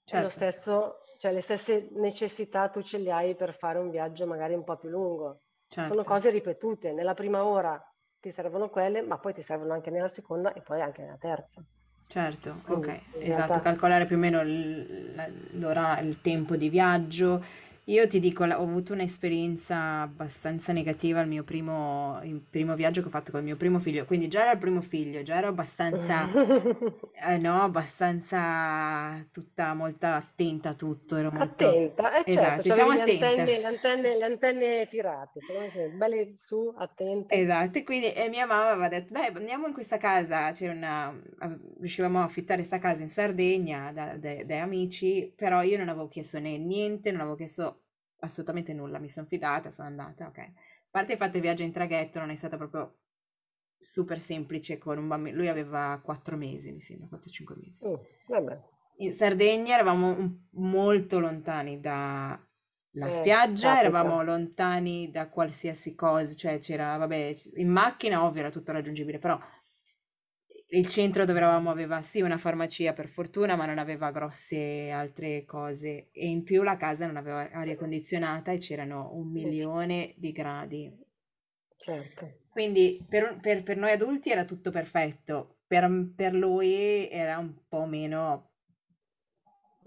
Certo. 0.07 0.23
Lo 0.23 0.29
stesso, 0.29 0.99
cioè 1.17 1.33
le 1.33 1.41
stesse 1.41 1.89
necessità 1.91 2.69
tu 2.69 2.81
ce 2.81 2.97
le 2.97 3.11
hai 3.11 3.35
per 3.35 3.53
fare 3.53 3.77
un 3.77 3.89
viaggio 3.89 4.25
magari 4.25 4.53
un 4.53 4.63
po' 4.63 4.77
più 4.77 4.87
lungo. 4.87 5.41
Certo. 5.67 5.91
Sono 5.91 6.05
cose 6.05 6.29
ripetute. 6.29 6.93
Nella 6.93 7.13
prima 7.13 7.43
ora 7.43 7.77
ti 8.17 8.31
servono 8.31 8.69
quelle, 8.69 9.01
ma 9.01 9.17
poi 9.17 9.33
ti 9.33 9.41
servono 9.41 9.73
anche 9.73 9.89
nella 9.89 10.07
seconda 10.07 10.53
e 10.53 10.61
poi 10.61 10.79
anche 10.79 11.01
nella 11.01 11.17
terza. 11.17 11.61
Certo, 12.07 12.61
Quindi, 12.63 12.87
ok, 12.87 12.99
esatto, 13.15 13.51
realtà... 13.51 13.59
calcolare 13.59 14.05
più 14.05 14.15
o 14.15 14.19
meno 14.19 14.41
l'ora, 15.51 15.99
il 15.99 16.21
tempo 16.21 16.55
di 16.55 16.69
viaggio 16.69 17.43
io 17.89 18.05
ti 18.07 18.19
dico, 18.19 18.43
ho 18.43 18.51
avuto 18.51 18.91
un'esperienza 18.91 20.01
abbastanza 20.01 20.73
negativa 20.73 21.21
il 21.21 21.27
mio 21.29 21.45
primo, 21.45 22.19
primo 22.49 22.75
viaggio 22.75 22.99
che 22.99 23.07
ho 23.07 23.09
fatto 23.09 23.31
con 23.31 23.39
il 23.39 23.45
mio 23.45 23.55
primo 23.55 23.79
figlio, 23.79 24.03
quindi 24.03 24.27
già 24.27 24.41
era 24.41 24.51
il 24.51 24.57
primo 24.57 24.81
figlio, 24.81 25.21
già 25.21 25.37
ero 25.37 25.47
abbastanza, 25.47 26.29
eh, 27.29 27.37
no, 27.37 27.61
abbastanza 27.61 29.25
tutta 29.31 29.73
molto 29.73 30.05
attenta 30.05 30.69
a 30.69 30.73
tutto, 30.73 31.15
ero 31.15 31.31
molto... 31.31 31.65
Attenta, 31.65 32.15
eh 32.15 32.23
esatto, 32.25 32.45
certo, 32.45 32.61
diciamo 32.63 32.91
le 32.91 33.01
attenta. 33.03 33.27
antenne, 33.27 33.57
le 33.57 33.65
antenne, 33.65 34.17
le 34.17 34.25
antenne 34.25 34.87
tirate, 34.89 35.39
belle 35.95 36.33
su, 36.35 36.73
attente. 36.75 37.33
Esatto, 37.33 37.77
e 37.77 37.83
quindi 37.85 38.11
e 38.11 38.27
mia 38.27 38.45
mamma 38.45 38.71
aveva 38.71 38.89
detto, 38.89 39.13
dai, 39.13 39.31
andiamo 39.33 39.65
in 39.65 39.73
questa 39.73 39.95
casa, 39.95 40.51
c'è 40.51 40.67
una, 40.67 41.17
riuscivamo 41.79 42.19
a 42.19 42.23
affittare 42.23 42.59
questa 42.59 42.79
casa 42.79 43.01
in 43.01 43.09
Sardegna 43.09 43.93
da, 43.93 44.17
da, 44.17 44.43
dai 44.43 44.59
amici, 44.59 45.31
però 45.33 45.61
io 45.61 45.77
non 45.77 45.87
avevo 45.87 46.09
chiesto 46.09 46.37
né 46.37 46.57
niente, 46.57 47.11
non 47.11 47.21
avevo 47.21 47.37
chiesto 47.37 47.75
assolutamente 48.19 48.73
nulla, 48.73 48.99
mi 48.99 49.09
sono 49.09 49.27
fidata, 49.27 49.69
sono 49.69 49.87
andata, 49.87 50.27
ok. 50.27 50.37
A 50.37 50.51
parte 50.89 51.13
il 51.13 51.17
fatto 51.17 51.37
il 51.37 51.43
viaggio 51.43 51.63
in 51.63 51.71
traghetto 51.71 52.19
non 52.19 52.29
è 52.29 52.35
stato 52.35 52.57
proprio 52.57 52.97
super 53.77 54.19
semplice 54.19 54.77
con 54.77 54.97
un 54.97 55.07
bambino, 55.07 55.37
lui 55.37 55.47
aveva 55.47 55.99
4 56.03 56.35
mesi, 56.35 56.71
mi 56.71 56.79
sembra, 56.79 57.07
4-5 57.17 57.59
mesi. 57.59 57.83
Uh, 57.83 57.99
in 58.97 59.13
Sardegna 59.13 59.75
eravamo 59.75 60.45
molto 60.51 61.19
lontani 61.19 61.79
dalla 61.79 62.39
eh, 62.93 63.11
spiaggia, 63.11 63.73
capita. 63.73 63.87
eravamo 63.87 64.23
lontani 64.23 65.11
da 65.11 65.29
qualsiasi 65.29 65.93
cosa, 65.93 66.33
cioè 66.33 66.57
c'era, 66.57 66.97
vabbè, 66.97 67.33
in 67.55 67.69
macchina 67.69 68.23
ovvio 68.23 68.39
era 68.39 68.49
tutto 68.49 68.71
raggiungibile, 68.71 69.19
però 69.19 69.39
il 70.69 70.87
centro 70.87 71.25
dove 71.25 71.39
eravamo 71.39 71.69
aveva 71.69 72.01
sì 72.01 72.21
una 72.21 72.37
farmacia 72.37 72.93
per 72.93 73.07
fortuna, 73.07 73.55
ma 73.55 73.65
non 73.65 73.77
aveva 73.77 74.11
grosse 74.11 74.89
altre 74.89 75.45
cose 75.45 76.09
e 76.11 76.27
in 76.27 76.43
più 76.43 76.63
la 76.63 76.75
casa 76.75 77.05
non 77.05 77.15
aveva 77.15 77.49
aria 77.51 77.77
condizionata 77.77 78.51
e 78.51 78.57
c'erano 78.57 79.11
un 79.13 79.31
milione 79.31 80.13
di 80.17 80.31
gradi. 80.31 81.05
Certo. 81.77 82.39
Quindi 82.49 83.05
per, 83.07 83.37
per, 83.39 83.63
per 83.63 83.77
noi 83.77 83.91
adulti 83.91 84.29
era 84.29 84.43
tutto 84.43 84.71
perfetto, 84.71 85.59
per, 85.67 85.89
per 86.15 86.33
lui 86.33 87.09
era 87.09 87.37
un 87.37 87.53
po' 87.67 87.85
meno 87.85 88.51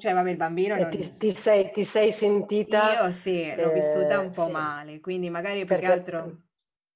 cioè, 0.01 0.15
vabbè, 0.15 0.31
il 0.31 0.37
bambino 0.37 0.77
non... 0.77 0.89
ti, 0.89 1.17
ti, 1.19 1.37
sei, 1.37 1.71
ti 1.73 1.85
sei 1.85 2.11
sentita... 2.11 3.05
Io 3.05 3.13
sì, 3.13 3.55
l'ho 3.55 3.71
vissuta 3.71 4.19
un 4.19 4.31
po' 4.31 4.47
sì. 4.47 4.51
male, 4.51 5.01
quindi 5.01 5.29
magari 5.29 5.67
più 5.67 5.77
che 5.77 5.85
altro... 5.85 6.45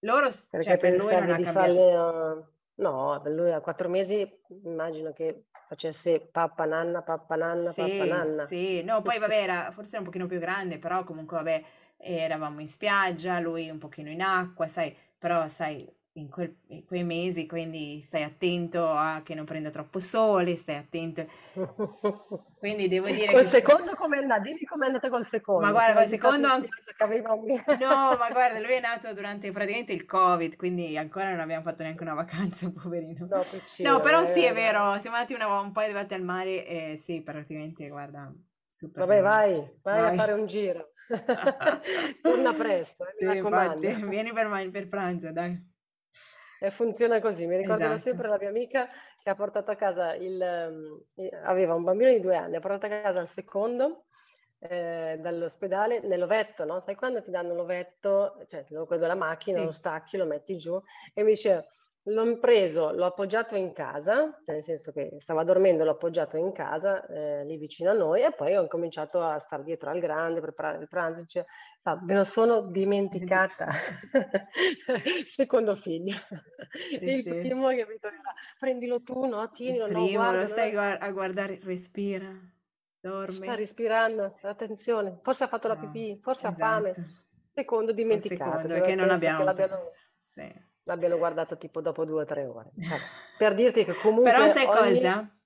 Loro, 0.01 0.31
cioè, 0.31 0.79
per 0.79 0.97
lui 0.97 1.13
non 1.13 1.29
ha 1.29 1.39
cambiato... 1.39 1.53
Farle, 1.53 2.54
No, 2.77 3.23
lui 3.27 3.53
a 3.53 3.61
quattro 3.61 3.89
mesi 3.89 4.29
immagino 4.65 5.13
che 5.13 5.45
facesse 5.69 6.21
pappa 6.21 6.65
nanna, 6.65 7.03
pappa 7.03 7.37
nanna, 7.37 7.71
sì, 7.71 7.81
pappa 7.81 8.05
nanna. 8.05 8.45
Sì, 8.47 8.83
no, 8.83 9.01
poi 9.03 9.19
vabbè, 9.19 9.43
era, 9.43 9.71
forse 9.71 9.91
era 9.91 9.99
un 10.01 10.05
pochino 10.05 10.27
più 10.27 10.39
grande, 10.39 10.79
però 10.79 11.05
comunque 11.05 11.37
vabbè, 11.37 11.65
eravamo 11.99 12.61
in 12.61 12.69
spiaggia, 12.69 13.39
lui 13.39 13.71
un 13.71 13.79
pochino 13.79 14.11
in 14.11 14.23
acqua, 14.23 14.67
sai, 14.67 14.97
però 15.19 15.47
sai, 15.49 15.89
in, 16.17 16.29
quel, 16.29 16.55
in, 16.69 16.85
quei 16.85 17.03
mesi, 17.03 17.47
quindi 17.47 18.01
stai 18.01 18.23
attento 18.23 18.89
a 18.89 19.23
che 19.25 19.35
non 19.35 19.45
prenda 19.45 19.71
troppo 19.71 19.99
sole, 20.01 20.55
stai 20.57 20.77
attento. 20.77 21.27
Quindi 22.59 22.89
devo 22.89 23.07
dire 23.07 23.33
col 23.33 23.43
che... 23.43 23.49
secondo 23.49 23.95
come 23.95 24.19
è 24.19 24.21
andato? 24.21 24.43
Dimmi 24.43 24.65
com'è 24.65 24.87
andata 24.87 25.09
col 25.09 25.27
secondo. 25.31 25.63
Ma 25.63 25.73
guarda, 25.73 26.01
col 26.01 26.07
secondo... 26.07 26.49
An... 26.49 26.69
No, 27.81 28.17
ma 28.17 28.29
guarda, 28.31 28.61
lui 28.61 28.73
è 28.73 28.81
nato 28.81 29.13
durante 29.13 29.51
praticamente 29.51 29.93
il 29.93 30.05
Covid, 30.05 30.57
quindi 30.57 30.97
ancora 30.97 31.31
non 31.31 31.41
abbiamo 31.41 31.63
fatto 31.63 31.83
neanche 31.83 32.03
una 32.03 32.15
vacanza, 32.15 32.71
poverino. 32.73 33.27
No, 33.27 33.43
no 33.79 34.01
però 34.01 34.25
sì, 34.27 34.45
è 34.45 34.53
vero, 34.53 34.99
siamo 35.01 35.17
andati 35.17 35.35
una, 35.35 35.61
un 35.61 35.73
paio 35.73 35.89
di 35.89 35.95
volte 35.95 36.15
al 36.15 36.23
mare 36.23 36.67
e 36.67 36.97
sì, 36.97 37.23
praticamente, 37.23 37.89
guarda, 37.89 38.33
super 38.67 39.05
Vabbè, 39.05 39.21
vai, 39.21 39.51
vai, 39.83 40.01
vai, 40.01 40.13
a 40.13 40.15
fare 40.15 40.33
un 40.33 40.47
giro. 40.47 40.93
Torna 42.23 42.55
presto, 42.55 43.07
eh, 43.07 43.13
sì, 43.13 43.25
mi 43.25 43.35
raccomando. 43.35 43.85
Infatti, 43.85 44.09
vieni 44.09 44.33
per, 44.33 44.71
per 44.71 44.89
pranzo, 44.89 45.33
dai. 45.33 45.73
E 46.61 46.71
funziona 46.71 47.21
così, 47.21 47.47
mi 47.47 47.57
ricordo 47.57 47.85
esatto. 47.85 48.01
sempre 48.01 48.29
la 48.29 48.39
mia 48.39 48.49
amica 48.49 48.89
che 49.23 49.31
ha 49.31 49.35
portato 49.35 49.71
a 49.71 49.77
casa 49.77 50.15
il, 50.15 50.41
ehm, 50.41 51.03
aveva 51.45 51.75
un 51.75 51.83
bambino 51.83 52.11
di 52.11 52.21
due 52.21 52.37
anni, 52.37 52.57
ha 52.57 52.61
portato 52.61 52.87
a 52.87 53.01
casa 53.01 53.21
il 53.21 53.29
secondo 53.29 54.05
eh, 54.61 55.17
dall'ospedale 55.21 56.01
nell'ovetto, 56.01 56.65
no? 56.65 56.81
Sai 56.81 56.95
quando 56.95 57.23
ti 57.23 57.31
danno 57.31 57.55
l'ovetto, 57.55 58.45
cioè 58.47 58.65
quello 58.65 58.97
della 58.97 59.15
macchina, 59.15 59.59
sì. 59.59 59.65
lo 59.65 59.73
stacchi, 59.73 60.17
lo 60.17 60.27
metti 60.27 60.57
giù 60.57 60.81
e 61.13 61.23
mi 61.23 61.31
dice 61.33 61.67
L'ho 62.07 62.39
preso, 62.39 62.93
l'ho 62.93 63.07
appoggiato 63.07 63.57
in 63.57 63.73
casa, 63.73 64.39
nel 64.45 64.63
senso 64.63 64.93
che 64.93 65.17
stava 65.21 65.43
dormendo, 65.43 65.85
l'ho 65.85 65.93
appoggiato 65.93 66.37
in 66.37 66.53
casa, 66.53 67.07
eh, 67.07 67.47
lì 67.47 67.57
vicino 67.57 67.91
a 67.91 67.95
noi, 67.95 68.23
e 68.23 68.33
poi 68.33 68.55
ho 68.55 68.61
incominciato 68.61 69.23
a 69.23 69.39
stare 69.39 69.63
dietro 69.63 69.89
al 69.89 70.01
grande, 70.01 70.43
preparare 70.43 70.83
il 70.83 70.89
pranzo, 70.89 71.23
dice, 71.23 71.47
ah, 71.85 71.99
me 72.03 72.15
lo 72.15 72.25
sono 72.25 72.61
dimenticata. 72.61 73.69
Secondo 75.27 75.75
figlio. 75.75 76.15
Sì, 76.91 77.05
il 77.05 77.23
sì. 77.23 77.31
primo 77.31 77.69
che 77.69 77.87
mi 77.87 77.99
tornerà, 77.99 78.35
prendilo 78.59 79.03
tu, 79.03 79.25
no, 79.25 79.51
tienilo, 79.51 79.87
il 79.87 79.93
primo, 79.93 80.07
no, 80.07 80.13
guarda, 80.13 80.41
lo 80.41 80.47
stai 80.47 80.73
no. 80.73 80.81
a 80.83 81.11
guardare, 81.11 81.59
respira, 81.63 82.29
dorme. 83.01 83.47
Sta 83.47 83.55
respirando, 83.55 84.35
attenzione, 84.43 85.21
forse 85.23 85.45
ha 85.45 85.49
fatto 85.49 85.69
no, 85.69 85.75
la 85.75 85.81
pipì, 85.81 86.21
forse 86.21 86.49
esatto. 86.49 86.63
ha 86.63 86.67
fame. 86.67 86.91
Esatto. 86.91 87.09
Secondo, 87.55 87.93
dimenticato. 87.93 88.51
Secondo, 88.51 88.75
perché 88.75 88.95
non 88.95 89.09
abbiamo... 89.09 89.51
Sì 90.19 90.73
l'abbiano 90.85 91.19
guardato 91.19 91.57
tipo 91.57 91.81
dopo 91.81 92.05
due 92.05 92.23
o 92.23 92.25
tre 92.25 92.45
ore. 92.47 92.73
Eh, 92.79 92.89
per 93.39 93.55
dirti 93.55 93.85
che 93.85 93.95
comunque... 93.95 94.31
Però 94.31 94.49
sai 94.49 94.67
ogni... 94.67 94.95
cosa? 94.95 95.39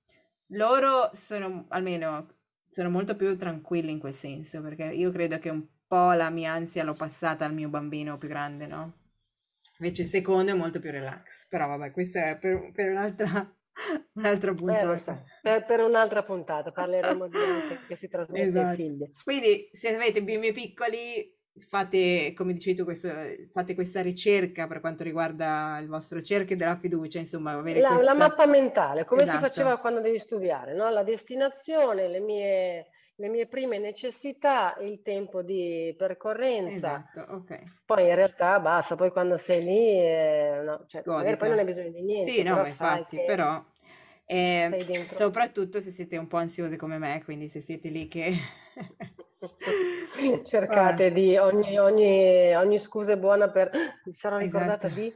Loro 0.52 1.10
sono, 1.12 1.66
almeno, 1.68 2.26
sono 2.68 2.90
molto 2.90 3.16
più 3.16 3.36
tranquilli 3.36 3.92
in 3.92 3.98
quel 3.98 4.14
senso, 4.14 4.60
perché 4.62 4.84
io 4.84 5.10
credo 5.10 5.38
che 5.38 5.50
un 5.50 5.66
po' 5.86 6.12
la 6.12 6.30
mia 6.30 6.52
ansia 6.52 6.84
l'ho 6.84 6.94
passata 6.94 7.44
al 7.44 7.54
mio 7.54 7.68
bambino 7.68 8.18
più 8.18 8.28
grande, 8.28 8.66
no? 8.66 8.92
Invece 9.78 10.02
il 10.02 10.08
secondo 10.08 10.52
è 10.52 10.54
molto 10.54 10.80
più 10.80 10.90
relax, 10.90 11.48
però 11.48 11.68
vabbè, 11.68 11.92
questo 11.92 12.18
è 12.18 12.36
per, 12.38 12.72
per 12.72 12.90
un'altra... 12.90 13.52
Un'altra 14.14 14.52
puntata. 14.54 14.92
Eh, 14.92 14.96
so. 14.96 15.24
per, 15.40 15.64
per, 15.64 15.78
un'altra 15.78 16.24
puntata 16.24 16.72
parleremo 16.72 17.28
di 17.28 17.38
che 17.86 17.94
si 17.94 18.08
trasmette 18.08 18.48
esatto. 18.48 18.66
ai 18.66 18.74
figli. 18.74 19.12
Quindi 19.22 19.68
se 19.70 19.94
avete 19.94 20.20
bimbi 20.24 20.50
piccoli 20.50 21.37
fate, 21.58 22.32
come 22.34 22.52
dicevi 22.52 22.76
tu, 22.76 22.84
questo, 22.84 23.08
fate 23.52 23.74
questa 23.74 24.00
ricerca 24.00 24.66
per 24.66 24.80
quanto 24.80 25.02
riguarda 25.02 25.78
il 25.80 25.88
vostro 25.88 26.20
cerchio 26.22 26.56
della 26.56 26.76
fiducia, 26.76 27.18
insomma, 27.18 27.52
avere 27.52 27.80
la, 27.80 27.90
questa... 27.90 28.12
la 28.12 28.18
mappa 28.18 28.46
mentale, 28.46 29.04
come 29.04 29.22
esatto. 29.22 29.36
si 29.38 29.42
faceva 29.42 29.78
quando 29.78 30.00
devi 30.00 30.18
studiare, 30.18 30.74
no? 30.74 30.88
la 30.90 31.02
destinazione, 31.02 32.08
le 32.08 32.20
mie, 32.20 32.86
le 33.16 33.28
mie 33.28 33.46
prime 33.46 33.78
necessità, 33.78 34.76
il 34.80 35.02
tempo 35.02 35.42
di 35.42 35.94
percorrenza. 35.96 37.06
Esatto, 37.12 37.34
ok. 37.34 37.60
Poi 37.84 38.08
in 38.08 38.14
realtà 38.14 38.58
basta, 38.60 38.94
poi 38.94 39.10
quando 39.10 39.36
sei 39.36 39.62
lì, 39.62 40.00
eh, 40.00 40.60
no, 40.64 40.84
cioè, 40.86 41.02
poi 41.02 41.48
non 41.48 41.58
hai 41.58 41.64
bisogno 41.64 41.90
di 41.90 42.02
niente. 42.02 42.30
Sì, 42.30 42.42
no, 42.42 42.64
infatti, 42.64 43.22
però... 43.26 43.64
Eh, 44.30 45.06
soprattutto 45.06 45.80
se 45.80 45.90
siete 45.90 46.18
un 46.18 46.26
po' 46.26 46.36
ansiose 46.36 46.76
come 46.76 46.98
me, 46.98 47.22
quindi 47.24 47.48
se 47.48 47.62
siete 47.62 47.88
lì 47.88 48.08
che 48.08 48.30
Cercate 50.44 51.06
eh. 51.06 51.12
di 51.12 51.36
ogni, 51.36 51.78
ogni, 51.78 52.54
ogni 52.54 52.78
scusa 52.78 53.12
è 53.12 53.18
buona 53.18 53.50
per 53.50 53.70
mi 54.04 54.14
sarò 54.14 54.36
ricordata 54.36 54.86
esatto. 54.86 55.00
di 55.00 55.14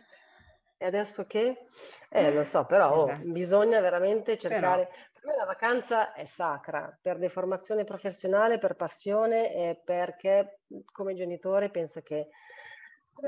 e 0.83 0.87
adesso 0.87 1.27
che? 1.27 1.67
Eh, 2.09 2.35
lo 2.35 2.43
so, 2.43 2.67
però 2.67 2.93
oh, 2.93 3.09
esatto. 3.09 3.29
bisogna 3.29 3.79
veramente 3.79 4.37
cercare. 4.37 4.87
Però... 4.87 5.11
Per 5.13 5.27
me 5.27 5.37
la 5.37 5.45
vacanza 5.45 6.13
è 6.13 6.25
sacra 6.25 6.99
per 7.01 7.19
deformazione 7.19 7.85
professionale, 7.85 8.59
per 8.59 8.75
passione 8.75 9.55
e 9.55 9.81
perché 9.85 10.63
come 10.91 11.15
genitore 11.15 11.71
penso 11.71 12.03
che 12.03 12.31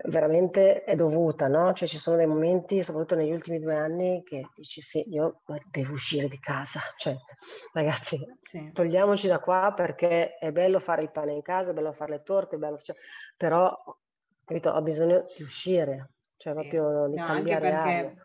veramente 0.04 0.82
è 0.84 0.96
dovuta, 0.96 1.46
no? 1.46 1.72
Cioè 1.72 1.86
ci 1.86 1.98
sono 1.98 2.16
dei 2.16 2.26
momenti, 2.26 2.82
soprattutto 2.82 3.14
negli 3.14 3.32
ultimi 3.32 3.60
due 3.60 3.76
anni, 3.76 4.22
che 4.24 4.48
dici 4.54 4.82
io 5.10 5.42
devo 5.70 5.92
uscire 5.92 6.28
di 6.28 6.38
casa, 6.38 6.80
cioè 6.96 7.16
ragazzi 7.72 8.18
sì. 8.40 8.70
togliamoci 8.72 9.28
da 9.28 9.38
qua 9.38 9.72
perché 9.74 10.36
è 10.36 10.50
bello 10.52 10.80
fare 10.80 11.02
il 11.02 11.10
pane 11.10 11.32
in 11.32 11.42
casa, 11.42 11.70
è 11.70 11.74
bello 11.74 11.92
fare 11.92 12.12
le 12.12 12.22
torte, 12.22 12.56
è 12.56 12.58
bello, 12.58 12.78
cioè, 12.78 12.96
però 13.36 13.76
capito, 14.44 14.70
ho 14.70 14.82
bisogno 14.82 15.22
di 15.36 15.42
uscire, 15.42 16.14
cioè 16.36 16.52
sì. 16.54 16.58
proprio 16.58 17.08
di 17.08 17.16
no, 17.16 17.26
cambiare 17.26 17.70
anche 17.70 18.02
perché, 18.02 18.22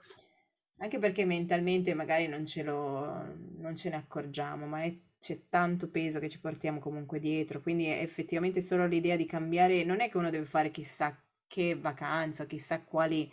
anche 0.78 1.00
perché 1.00 1.26
mentalmente 1.26 1.94
magari 1.94 2.28
non 2.28 2.46
ce, 2.46 2.64
lo, 2.64 3.26
non 3.58 3.76
ce 3.76 3.90
ne 3.90 3.96
accorgiamo, 3.98 4.66
ma 4.66 4.82
è 4.82 4.98
c'è 5.20 5.50
tanto 5.50 5.90
peso 5.90 6.18
che 6.18 6.30
ci 6.30 6.40
portiamo 6.40 6.80
comunque 6.80 7.20
dietro, 7.20 7.60
quindi 7.60 7.88
effettivamente 7.88 8.62
solo 8.62 8.88
l'idea 8.88 9.18
di 9.18 9.26
cambiare, 9.26 9.84
non 9.84 10.00
è 10.00 10.10
che 10.10 10.16
uno 10.16 10.30
deve 10.30 10.46
fare 10.46 10.72
chissà 10.72 11.14
che 11.50 11.76
vacanza, 11.76 12.46
chissà 12.46 12.84
quali 12.84 13.30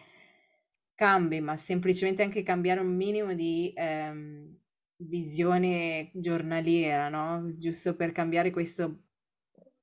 cambi, 0.94 1.40
ma 1.40 1.57
semplicemente 1.57 2.22
anche 2.22 2.42
cambiare 2.42 2.81
un 2.81 2.94
minimo 2.96 3.35
di, 3.35 3.72
ehm, 3.76 4.59
visione 4.98 6.11
giornaliera, 6.14 7.09
no? 7.11 7.46
Giusto 7.57 7.94
per 7.96 8.12
cambiare 8.12 8.50
questo, 8.50 9.02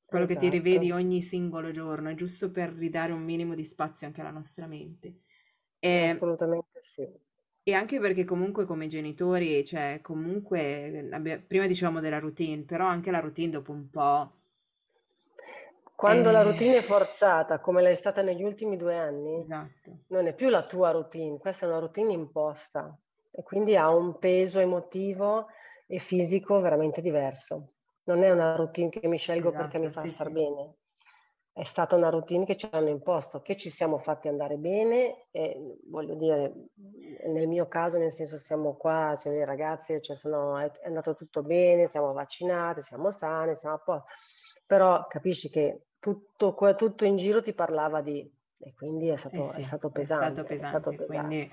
quello 0.05 0.25
che 0.25 0.37
ti 0.37 0.49
rivedi 0.49 0.89
Esatto, 0.89 0.91
ogni 0.91 1.21
singolo 1.21 1.71
giorno, 1.71 2.13
giusto 2.15 2.51
per 2.51 2.73
ridare 2.73 3.11
un 3.13 3.23
minimo 3.23 3.55
di 3.55 3.65
spazio 3.65 4.07
anche 4.07 4.21
alla 4.21 4.31
nostra 4.31 4.67
mente. 4.67 5.21
E, 5.79 6.25
assolutamente 6.25 6.81
sì. 6.83 7.07
e 7.65 7.73
anche 7.73 7.99
perché 7.99 8.23
comunque 8.25 8.65
come 8.65 8.87
genitori, 8.87 9.63
cioè 9.65 9.99
comunque, 10.01 11.07
abbia- 11.11 11.39
prima 11.39 11.67
dicevamo 11.67 11.99
della 12.01 12.19
routine, 12.19 12.63
però 12.63 12.85
anche 12.87 13.11
la 13.11 13.19
routine 13.19 13.51
dopo 13.51 13.71
un 13.71 13.89
po'... 13.89 14.31
Quando 16.03 16.31
la 16.31 16.41
eh, 16.41 16.43
routine 16.43 16.77
è 16.79 16.81
forzata, 16.81 17.61
come 17.61 17.81
l'è 17.81 17.95
stata 17.95 18.21
negli 18.21 18.43
ultimi 18.43 18.75
due 18.75 18.97
anni, 18.97 19.39
esatto, 19.39 19.99
non 20.07 20.27
è 20.27 20.33
più 20.33 20.49
la 20.49 20.65
tua 20.65 20.91
routine, 20.91 21.37
questa 21.37 21.65
è 21.65 21.69
una 21.69 21.79
routine 21.79 22.11
imposta 22.11 22.93
e 23.31 23.41
quindi 23.41 23.77
ha 23.77 23.87
un 23.87 24.19
peso 24.19 24.59
emotivo 24.59 25.47
e 25.87 25.99
fisico 25.99 26.59
veramente 26.59 26.99
diverso. 26.99 27.67
Non 28.03 28.21
è 28.21 28.29
una 28.31 28.53
routine 28.57 28.89
che 28.89 29.07
mi 29.07 29.17
scelgo 29.17 29.51
perché 29.51 29.77
mi 29.77 29.85
esatto, 29.85 30.01
fa 30.01 30.07
sì, 30.07 30.13
star 30.13 30.27
sì. 30.27 30.33
bene, 30.33 30.73
è 31.53 31.63
stata 31.63 31.95
una 31.95 32.09
routine 32.09 32.43
che 32.43 32.57
ci 32.57 32.67
hanno 32.69 32.89
imposto, 32.89 33.41
che 33.41 33.55
ci 33.55 33.69
siamo 33.69 33.97
fatti 33.97 34.27
andare 34.27 34.57
bene 34.57 35.27
e 35.31 35.77
voglio 35.85 36.15
dire, 36.15 36.53
nel 37.27 37.47
mio 37.47 37.69
caso, 37.69 37.97
nel 37.97 38.11
senso 38.11 38.37
siamo 38.37 38.75
qua, 38.75 39.13
c'è 39.15 39.29
dei 39.29 39.45
ragazzi, 39.45 40.01
cioè 40.01 40.17
sono, 40.17 40.57
è, 40.57 40.69
andato 40.83 41.15
tutto 41.15 41.43
bene, 41.43 41.87
siamo 41.87 42.11
vaccinati, 42.11 42.81
siamo 42.81 43.09
sani, 43.09 43.55
siamo 43.55 43.75
a 43.75 43.79
posto, 43.79 44.09
però 44.65 45.07
capisci 45.07 45.49
che 45.49 45.83
tutto, 46.03 46.75
tutto 46.75 47.05
in 47.05 47.15
giro 47.15 47.41
ti 47.41 47.53
parlava 47.53 48.01
di... 48.01 48.29
E 48.65 48.73
quindi 48.73 49.07
è 49.07 49.13
Eh 49.13 49.17
stato, 49.17 49.39
è 49.39 49.43
sì, 49.43 49.63
stato 49.63 49.87
è 49.87 49.91
pesante, 49.91 50.33
stato 50.33 50.53
è 50.53 50.57
stato 50.57 50.89
pesante, 50.89 51.05
pesante. 51.05 51.05
quindi... 51.05 51.51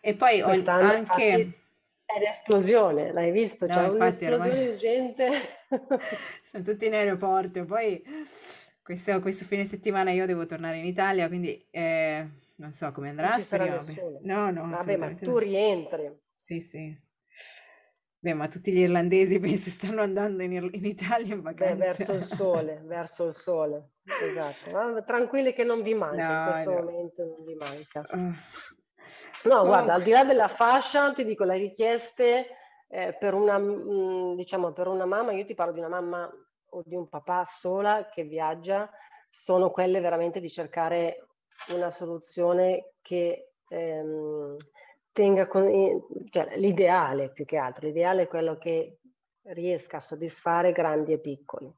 E 0.00 0.14
poi 0.14 0.40
Quest'anno 0.40 0.82
anche... 0.88 1.24
infatti 1.24 1.64
è 2.04 2.18
l'esplosione, 2.20 3.12
l'hai 3.12 3.30
visto? 3.32 3.66
No, 3.66 3.74
C'è 3.74 3.88
un'esplosione 3.88 4.48
ormai 4.48 4.70
di 4.70 4.76
gente. 4.76 5.30
sono 6.42 6.62
tutti 6.62 6.86
in 6.86 6.94
aeroporto, 6.94 7.64
poi 7.64 8.02
questo, 8.82 9.20
questo 9.20 9.44
fine 9.44 9.64
settimana 9.64 10.12
io 10.12 10.26
devo 10.26 10.46
tornare 10.46 10.78
in 10.78 10.84
Italia, 10.84 11.26
quindi 11.26 11.66
eh, 11.70 12.28
non 12.56 12.72
so 12.72 12.92
come 12.92 13.10
Non 13.10 13.24
andrà, 13.24 13.40
ci 13.40 13.48
sarà 13.48 13.64
nessuno. 13.64 14.20
No, 14.22 14.50
no, 14.50 14.68
Vabbè, 14.68 14.96
ma 14.96 15.14
tu 15.14 15.38
rientri. 15.38 16.16
Sì, 16.34 16.60
sì. 16.60 16.96
Beh, 18.26 18.34
ma 18.34 18.48
tutti 18.48 18.72
gli 18.72 18.80
irlandesi 18.80 19.38
penso 19.38 19.70
stanno 19.70 20.02
andando 20.02 20.42
in, 20.42 20.50
Ir- 20.50 20.74
in 20.74 20.84
Italia 20.84 21.32
in 21.34 21.42
Beh, 21.42 21.52
vacanza. 21.52 21.76
verso 21.76 22.12
il 22.12 22.24
sole, 22.24 22.82
verso 22.84 23.24
il 23.26 23.34
sole. 23.34 23.90
Esatto. 24.02 24.70
Ma 24.72 25.00
tranquilli 25.02 25.52
che 25.52 25.62
non 25.62 25.80
vi 25.80 25.94
manca, 25.94 26.32
in 26.32 26.38
No, 26.38 26.50
questo 26.50 26.70
no. 26.70 26.76
momento 26.82 27.24
non 27.24 27.44
vi 27.44 27.54
manca. 27.54 28.02
Ah. 28.08 28.34
No, 29.44 29.64
guarda, 29.64 29.94
al 29.94 30.02
di 30.02 30.10
là 30.10 30.24
della 30.24 30.48
fascia, 30.48 31.12
ti 31.12 31.24
dico, 31.24 31.44
le 31.44 31.56
richieste 31.56 32.48
eh, 32.88 33.16
per 33.16 33.34
una, 33.34 33.58
mm, 33.60 34.34
diciamo, 34.34 34.72
per 34.72 34.88
una 34.88 35.04
mamma, 35.06 35.30
io 35.30 35.44
ti 35.44 35.54
parlo 35.54 35.72
di 35.72 35.78
una 35.78 35.88
mamma 35.88 36.28
o 36.70 36.82
di 36.84 36.96
un 36.96 37.08
papà 37.08 37.44
sola 37.44 38.08
che 38.08 38.24
viaggia, 38.24 38.90
sono 39.30 39.70
quelle 39.70 40.00
veramente 40.00 40.40
di 40.40 40.50
cercare 40.50 41.28
una 41.68 41.92
soluzione 41.92 42.94
che 43.02 43.52
ehm, 43.68 44.56
tenga 45.16 45.46
con, 45.46 45.66
cioè, 46.28 46.58
l'ideale 46.58 47.30
più 47.30 47.46
che 47.46 47.56
altro. 47.56 47.86
L'ideale 47.86 48.24
è 48.24 48.28
quello 48.28 48.58
che 48.58 48.98
riesca 49.44 49.96
a 49.96 50.00
soddisfare 50.00 50.72
grandi 50.72 51.14
e 51.14 51.20
piccoli. 51.20 51.72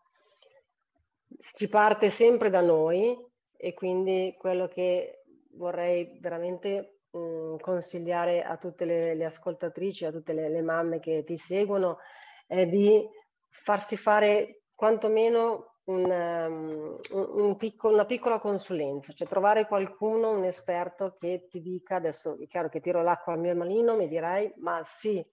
Si 1.39 1.69
parte 1.69 2.11
sempre 2.11 2.51
da 2.51 2.61
noi 2.61 3.17
e 3.57 3.75
quindi 3.75 4.35
quello 4.37 4.67
che 4.67 5.23
vorrei 5.53 6.19
veramente 6.21 7.03
mh, 7.11 7.59
consigliare 7.61 8.43
a 8.43 8.57
tutte 8.57 8.85
le, 8.85 9.15
le 9.15 9.25
ascoltatrici, 9.25 10.05
a 10.05 10.11
tutte 10.11 10.33
le, 10.33 10.49
le, 10.49 10.63
mamme 10.63 10.99
che 10.99 11.23
ti 11.23 11.37
seguono, 11.37 11.99
è 12.45 12.67
di 12.67 13.07
farsi 13.51 13.97
fare 13.97 14.63
quantomeno 14.75 15.68
un, 15.89 16.11
um, 16.11 16.99
un 17.11 17.57
piccolo, 17.57 17.95
una 17.95 18.05
piccola 18.05 18.39
consulenza, 18.39 19.13
cioè 19.13 19.27
trovare 19.27 19.67
qualcuno, 19.67 20.31
un 20.31 20.45
esperto 20.45 21.15
che 21.19 21.47
ti 21.49 21.61
dica, 21.61 21.97
adesso 21.97 22.39
è 22.39 22.47
chiaro 22.47 22.69
che 22.69 22.81
tiro 22.81 23.03
l'acqua 23.03 23.33
al 23.33 23.41
mio 23.41 23.55
malino, 23.55 23.97
mi 23.97 24.09
direi, 24.09 24.53
ma 24.57 24.83
sì, 24.85 25.25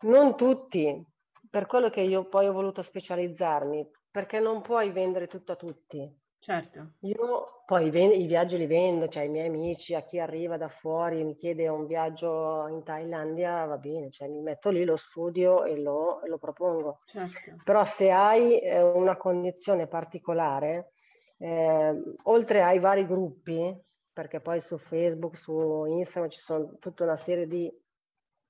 non 0.00 0.36
tutti, 0.36 1.04
per 1.48 1.66
quello 1.66 1.90
che 1.90 2.00
io 2.00 2.28
poi 2.28 2.48
ho 2.48 2.52
voluto 2.52 2.82
specializzarmi, 2.82 3.88
perché 4.10 4.40
non 4.40 4.62
puoi 4.62 4.90
vendere 4.90 5.26
tutto 5.28 5.52
a 5.52 5.56
tutti. 5.56 6.20
Certo. 6.42 6.94
Io 7.02 7.62
poi 7.64 7.86
i, 7.86 8.26
viaggi 8.26 8.56
li 8.56 8.66
vendo, 8.66 9.06
cioè 9.06 9.22
ai 9.22 9.28
miei 9.28 9.46
amici, 9.46 9.94
a 9.94 10.02
chi 10.02 10.18
arriva 10.18 10.56
da 10.56 10.66
fuori 10.66 11.22
mi 11.22 11.36
chiede 11.36 11.68
un 11.68 11.86
viaggio 11.86 12.66
in 12.66 12.82
Thailandia, 12.82 13.64
va 13.64 13.76
bene, 13.78 14.10
cioè 14.10 14.26
mi 14.26 14.42
metto 14.42 14.70
lì, 14.70 14.84
lo 14.84 14.96
studio 14.96 15.62
e 15.62 15.78
lo, 15.78 16.20
e 16.20 16.28
lo 16.28 16.38
propongo. 16.38 16.98
Certo. 17.04 17.62
Però 17.62 17.84
se 17.84 18.10
hai 18.10 18.58
eh, 18.58 18.82
una 18.82 19.16
condizione 19.16 19.86
particolare, 19.86 20.94
eh, 21.38 22.02
oltre 22.24 22.62
ai 22.62 22.80
vari 22.80 23.06
gruppi, 23.06 23.80
perché 24.12 24.40
poi 24.40 24.58
su 24.58 24.78
Facebook, 24.78 25.36
su 25.36 25.84
Instagram 25.84 26.28
ci 26.28 26.40
sono 26.40 26.76
tutta 26.80 27.04
una 27.04 27.14
serie 27.14 27.46
di 27.46 27.72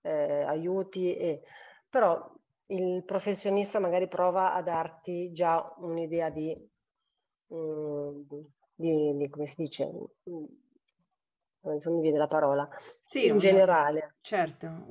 eh, 0.00 0.42
aiuti, 0.44 1.14
e, 1.14 1.42
però 1.90 2.26
il 2.68 3.04
professionista 3.04 3.78
magari 3.78 4.08
prova 4.08 4.54
a 4.54 4.62
darti 4.62 5.30
già 5.32 5.74
un'idea 5.76 6.30
di 6.30 6.70
di, 8.74 9.16
di, 9.16 9.28
come 9.28 9.46
si 9.46 9.54
dice, 9.56 9.84
non 9.84 11.94
mi 11.94 12.00
viene 12.00 12.18
la 12.18 12.26
parola, 12.26 12.68
sì, 13.04 13.26
in 13.26 13.32
una, 13.32 13.40
generale. 13.40 14.14
Certo, 14.20 14.84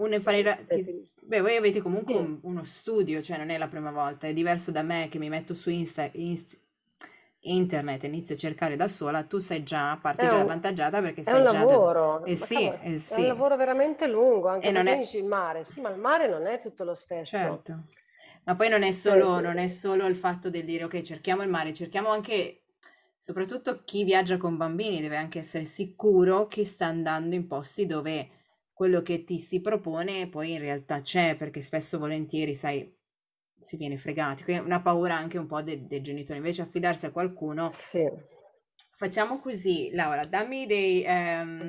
ti, 0.67 1.11
beh, 1.21 1.41
voi 1.41 1.55
avete 1.55 1.81
comunque 1.81 2.13
sì. 2.13 2.19
un, 2.19 2.39
uno 2.43 2.63
studio, 2.63 3.21
cioè 3.21 3.37
non 3.37 3.49
è 3.49 3.57
la 3.57 3.67
prima 3.67 3.91
volta, 3.91 4.27
è 4.27 4.33
diverso 4.33 4.71
da 4.71 4.81
me 4.81 5.07
che 5.09 5.17
mi 5.17 5.29
metto 5.29 5.53
su 5.53 5.69
Insta, 5.69 6.09
Insta 6.13 6.57
internet 7.43 8.03
e 8.03 8.07
inizio 8.07 8.35
a 8.35 8.37
cercare 8.37 8.75
da 8.75 8.87
sola, 8.87 9.23
tu 9.23 9.39
sei 9.39 9.63
già, 9.63 9.97
parti 10.01 10.25
è 10.25 10.29
già 10.29 10.35
un, 10.35 10.41
avvantaggiata 10.41 11.01
perché 11.01 11.23
sei 11.23 11.33
già... 11.33 11.39
È 11.39 11.63
un 11.63 11.69
lavoro, 11.69 12.19
da... 12.19 12.25
eh 12.25 12.35
sì, 12.35 12.55
cavolo, 12.55 12.79
eh 12.83 12.97
sì. 12.97 13.13
è 13.13 13.21
un 13.21 13.27
lavoro 13.27 13.55
veramente 13.55 14.07
lungo, 14.07 14.47
anche 14.49 14.67
e 14.67 14.71
non 14.71 14.87
è... 14.87 14.97
dici 14.97 15.17
il 15.17 15.25
mare, 15.25 15.63
sì, 15.63 15.81
ma 15.81 15.89
il 15.89 15.99
mare 15.99 16.27
non 16.27 16.45
è 16.45 16.59
tutto 16.59 16.83
lo 16.83 16.93
stesso. 16.93 17.37
Certo. 17.37 17.83
Ma 18.43 18.55
poi 18.55 18.69
non 18.69 18.83
è 18.83 18.91
solo, 18.91 19.39
non 19.39 19.57
è 19.57 19.67
solo 19.67 20.07
il 20.07 20.15
fatto 20.15 20.49
del 20.49 20.65
dire 20.65 20.85
ok, 20.85 21.01
cerchiamo 21.01 21.43
il 21.43 21.49
mare, 21.49 21.73
cerchiamo 21.73 22.09
anche, 22.09 22.63
soprattutto 23.19 23.83
chi 23.83 24.03
viaggia 24.03 24.37
con 24.37 24.57
bambini 24.57 24.99
deve 24.99 25.17
anche 25.17 25.39
essere 25.39 25.65
sicuro 25.65 26.47
che 26.47 26.65
sta 26.65 26.87
andando 26.87 27.35
in 27.35 27.47
posti 27.47 27.85
dove 27.85 28.29
quello 28.73 29.03
che 29.03 29.23
ti 29.23 29.39
si 29.39 29.61
propone 29.61 30.27
poi 30.27 30.53
in 30.53 30.59
realtà 30.59 31.01
c'è, 31.01 31.35
perché 31.37 31.61
spesso 31.61 31.99
volentieri, 31.99 32.55
sai, 32.55 32.91
si 33.55 33.77
viene 33.77 33.97
fregati. 33.97 34.43
Quindi 34.43 34.65
una 34.65 34.81
paura 34.81 35.15
anche 35.15 35.37
un 35.37 35.45
po' 35.45 35.61
dei, 35.61 35.85
dei 35.85 36.01
genitori. 36.01 36.39
Invece 36.39 36.63
affidarsi 36.63 37.05
a 37.05 37.11
qualcuno. 37.11 37.71
Sì. 37.73 38.09
Facciamo 38.95 39.39
così, 39.39 39.91
Laura, 39.93 40.25
dammi 40.25 40.65
dei... 40.65 41.05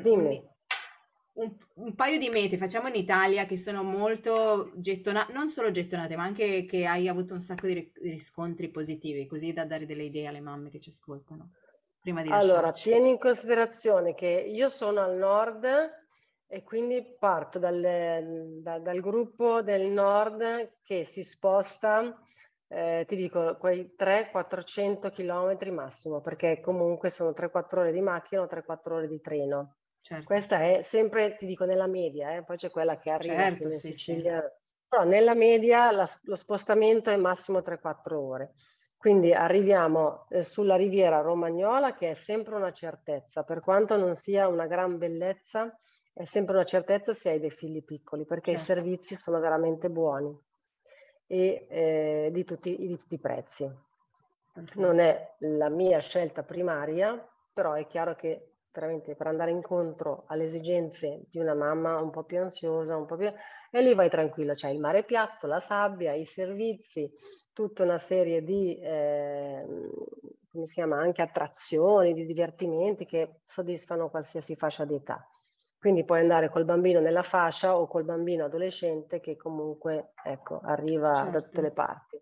Dimmi. 0.00 0.50
Un, 1.34 1.56
un, 1.76 1.94
paio 1.94 2.18
di 2.18 2.28
mete 2.28 2.58
facciamo 2.58 2.88
in 2.88 2.94
Italia 2.94 3.46
che 3.46 3.56
sono 3.56 3.82
molto 3.82 4.70
gettonate, 4.74 5.32
non 5.32 5.48
solo 5.48 5.70
gettonate, 5.70 6.14
ma 6.14 6.24
anche 6.24 6.66
che 6.66 6.86
hai 6.86 7.08
avuto 7.08 7.32
un 7.32 7.40
sacco 7.40 7.66
di 7.66 7.90
riscontri 8.02 8.70
positivi, 8.70 9.26
così 9.26 9.52
da 9.54 9.64
dare 9.64 9.86
delle 9.86 10.04
idee 10.04 10.26
alle 10.26 10.40
mamme 10.40 10.68
che 10.68 10.78
ci 10.78 10.90
ascoltano. 10.90 11.52
Prima 12.02 12.22
di 12.22 12.30
allora, 12.30 12.72
tieni 12.72 13.10
in 13.10 13.18
considerazione 13.18 14.14
che 14.14 14.26
io 14.26 14.68
sono 14.68 15.00
al 15.00 15.16
nord 15.16 15.64
e 16.48 16.62
quindi 16.64 17.16
parto 17.18 17.58
dal, 17.58 18.60
da, 18.60 18.78
dal 18.78 19.00
gruppo 19.00 19.62
del 19.62 19.90
nord 19.90 20.80
che 20.82 21.04
si 21.06 21.22
sposta, 21.22 22.14
eh, 22.68 23.04
ti 23.06 23.16
dico, 23.16 23.56
quei 23.56 23.94
300-400 23.96 25.10
km 25.10 25.72
massimo, 25.72 26.20
perché 26.20 26.60
comunque 26.60 27.08
sono 27.08 27.30
3-4 27.30 27.78
ore 27.78 27.92
di 27.92 28.00
macchina 28.00 28.42
o 28.42 28.46
3-4 28.46 28.92
ore 28.92 29.08
di 29.08 29.20
treno. 29.22 29.76
Certo. 30.02 30.24
Questa 30.24 30.60
è 30.60 30.82
sempre, 30.82 31.36
ti 31.36 31.46
dico, 31.46 31.64
nella 31.64 31.86
media, 31.86 32.34
eh? 32.34 32.42
poi 32.42 32.56
c'è 32.56 32.70
quella 32.70 32.98
che 32.98 33.10
arriva 33.10 33.36
certo, 33.36 33.68
in 33.68 33.72
sì, 33.72 33.92
Sicilia, 33.92 34.40
sì. 34.40 34.48
però 34.88 35.04
nella 35.04 35.34
media 35.34 35.92
la, 35.92 36.08
lo 36.22 36.34
spostamento 36.34 37.08
è 37.10 37.16
massimo 37.16 37.60
3-4 37.60 38.14
ore. 38.14 38.54
Quindi 38.96 39.32
arriviamo 39.32 40.26
eh, 40.28 40.42
sulla 40.42 40.74
riviera 40.74 41.20
romagnola 41.20 41.94
che 41.94 42.10
è 42.10 42.14
sempre 42.14 42.56
una 42.56 42.72
certezza, 42.72 43.44
per 43.44 43.60
quanto 43.60 43.96
non 43.96 44.16
sia 44.16 44.48
una 44.48 44.66
gran 44.66 44.98
bellezza, 44.98 45.72
è 46.12 46.24
sempre 46.24 46.56
una 46.56 46.64
certezza 46.64 47.14
se 47.14 47.30
hai 47.30 47.40
dei 47.40 47.50
figli 47.50 47.84
piccoli, 47.84 48.24
perché 48.24 48.56
certo. 48.56 48.72
i 48.72 48.74
servizi 48.74 49.14
sono 49.14 49.38
veramente 49.38 49.88
buoni 49.88 50.36
e 51.28 51.66
eh, 51.68 52.28
di, 52.32 52.44
tutti, 52.44 52.76
di 52.76 52.96
tutti 52.96 53.14
i 53.14 53.20
prezzi. 53.20 53.70
Non 54.74 54.98
è 54.98 55.34
la 55.38 55.68
mia 55.68 56.00
scelta 56.00 56.42
primaria, 56.42 57.24
però 57.52 57.74
è 57.74 57.86
chiaro 57.86 58.14
che 58.14 58.51
veramente 58.72 59.14
per 59.14 59.26
andare 59.26 59.50
incontro 59.50 60.24
alle 60.28 60.44
esigenze 60.44 61.22
di 61.28 61.38
una 61.38 61.54
mamma 61.54 62.00
un 62.00 62.11
po' 62.11 62.24
più 62.24 62.40
ansiosa, 62.40 62.96
un 62.96 63.06
po' 63.06 63.16
più... 63.16 63.30
e 63.70 63.82
lì 63.82 63.94
vai 63.94 64.08
tranquillo, 64.08 64.54
c'è 64.54 64.70
il 64.70 64.80
mare 64.80 65.04
piatto, 65.04 65.46
la 65.46 65.61
sabbia, 65.61 66.12
i 66.14 66.24
servizi, 66.24 67.11
tutta 67.52 67.82
una 67.82 67.98
serie 67.98 68.42
di, 68.42 68.78
eh, 68.78 69.64
come 70.50 70.66
si 70.66 70.74
chiama, 70.74 70.98
anche 70.98 71.22
attrazioni, 71.22 72.14
di 72.14 72.24
divertimenti 72.24 73.04
che 73.04 73.40
soddisfano 73.44 74.08
qualsiasi 74.11 74.56
fascia 74.56 74.85
d'età. 74.85 75.26
Quindi 75.78 76.04
puoi 76.04 76.20
andare 76.20 76.48
col 76.48 76.64
bambino 76.64 77.00
nella 77.00 77.24
fascia 77.24 77.76
o 77.76 77.88
col 77.88 78.04
bambino 78.04 78.44
adolescente 78.44 79.18
che 79.18 79.37
comunque 79.37 80.12
ecco, 80.22 80.61
arriva 80.62 81.12
certo. 81.12 81.30
da 81.30 81.40
tutte 81.40 81.61
le 81.61 81.72
parti. 81.72 82.20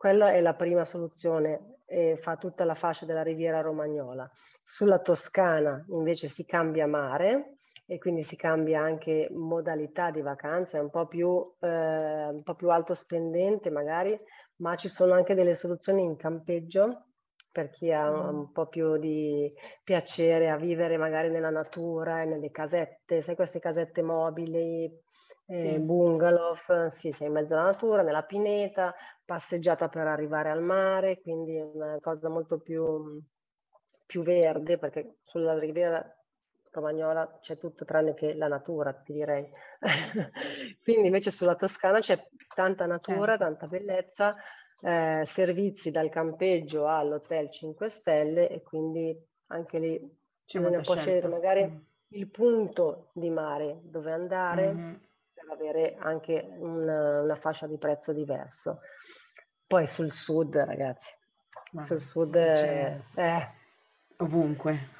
Quella 0.00 0.32
è 0.32 0.40
la 0.40 0.54
prima 0.54 0.86
soluzione 0.86 1.80
e 1.84 2.16
fa 2.16 2.38
tutta 2.38 2.64
la 2.64 2.72
fascia 2.72 3.04
della 3.04 3.22
riviera 3.22 3.60
romagnola. 3.60 4.26
Sulla 4.62 4.98
Toscana 4.98 5.84
invece 5.90 6.28
si 6.28 6.46
cambia 6.46 6.86
mare 6.86 7.56
e 7.84 7.98
quindi 7.98 8.22
si 8.22 8.34
cambia 8.34 8.80
anche 8.80 9.28
modalità 9.30 10.10
di 10.10 10.22
vacanza, 10.22 10.78
è 10.78 10.80
un 10.80 10.88
po' 10.88 11.06
più, 11.06 11.54
eh, 11.60 12.28
un 12.28 12.42
po' 12.42 12.54
più 12.54 12.70
alto 12.70 12.94
spendente 12.94 13.68
magari, 13.68 14.16
ma 14.60 14.74
ci 14.74 14.88
sono 14.88 15.12
anche 15.12 15.34
delle 15.34 15.54
soluzioni 15.54 16.02
in 16.02 16.16
campeggio 16.16 17.08
per 17.52 17.68
chi 17.68 17.92
ha 17.92 18.08
un, 18.08 18.36
un 18.36 18.52
po' 18.52 18.68
più 18.68 18.96
di 18.96 19.52
piacere 19.84 20.48
a 20.48 20.56
vivere 20.56 20.96
magari 20.96 21.28
nella 21.28 21.50
natura 21.50 22.22
e 22.22 22.24
nelle 22.24 22.50
casette, 22.50 23.20
sai 23.20 23.34
queste 23.34 23.58
casette 23.58 24.00
mobili, 24.00 24.90
eh, 25.50 25.54
sì. 25.54 25.78
bungalow, 25.78 26.54
sì, 26.90 27.10
sei 27.10 27.26
in 27.26 27.32
mezzo 27.32 27.54
alla 27.54 27.64
natura, 27.64 28.02
nella 28.02 28.22
pineta, 28.22 28.94
passeggiata 29.24 29.88
per 29.88 30.06
arrivare 30.06 30.50
al 30.50 30.62
mare, 30.62 31.20
quindi 31.20 31.58
una 31.58 31.98
cosa 32.00 32.28
molto 32.28 32.58
più, 32.58 33.20
più 34.06 34.22
verde, 34.22 34.78
perché 34.78 35.16
sulla 35.24 35.58
riviera 35.58 36.04
romagnola 36.72 37.38
c'è 37.40 37.58
tutto 37.58 37.84
tranne 37.84 38.14
che 38.14 38.34
la 38.34 38.46
natura, 38.46 38.92
ti 38.92 39.12
direi. 39.12 39.50
quindi 40.84 41.06
invece 41.06 41.32
sulla 41.32 41.56
Toscana 41.56 41.98
c'è 41.98 42.28
tanta 42.54 42.86
natura, 42.86 43.36
certo. 43.36 43.44
tanta 43.44 43.66
bellezza, 43.66 44.36
eh, 44.82 45.22
servizi 45.24 45.90
dal 45.90 46.10
campeggio 46.10 46.86
all'hotel 46.86 47.50
5 47.50 47.88
stelle 47.88 48.48
e 48.48 48.62
quindi 48.62 49.16
anche 49.48 49.78
lì 49.78 49.98
C'è 50.44 50.58
bisogna 50.58 50.80
poi 50.80 50.96
scegliere 50.96 51.28
magari 51.28 51.66
mm. 51.66 51.76
il 52.10 52.30
punto 52.30 53.10
di 53.14 53.30
mare 53.30 53.80
dove 53.82 54.12
andare 54.12 54.72
mm-hmm. 54.72 54.94
Avere 55.50 55.96
anche 55.98 56.48
una, 56.58 57.20
una, 57.20 57.36
fascia 57.36 57.66
di 57.66 57.78
prezzo 57.78 58.12
diverso. 58.12 58.80
Poi 59.66 59.86
sul 59.86 60.10
sud, 60.10 60.56
ragazzi, 60.56 61.14
Ma 61.72 61.82
sul 61.82 62.00
sud 62.00 62.36
è, 62.36 63.00
eh, 63.14 63.48
ovunque. 64.18 64.98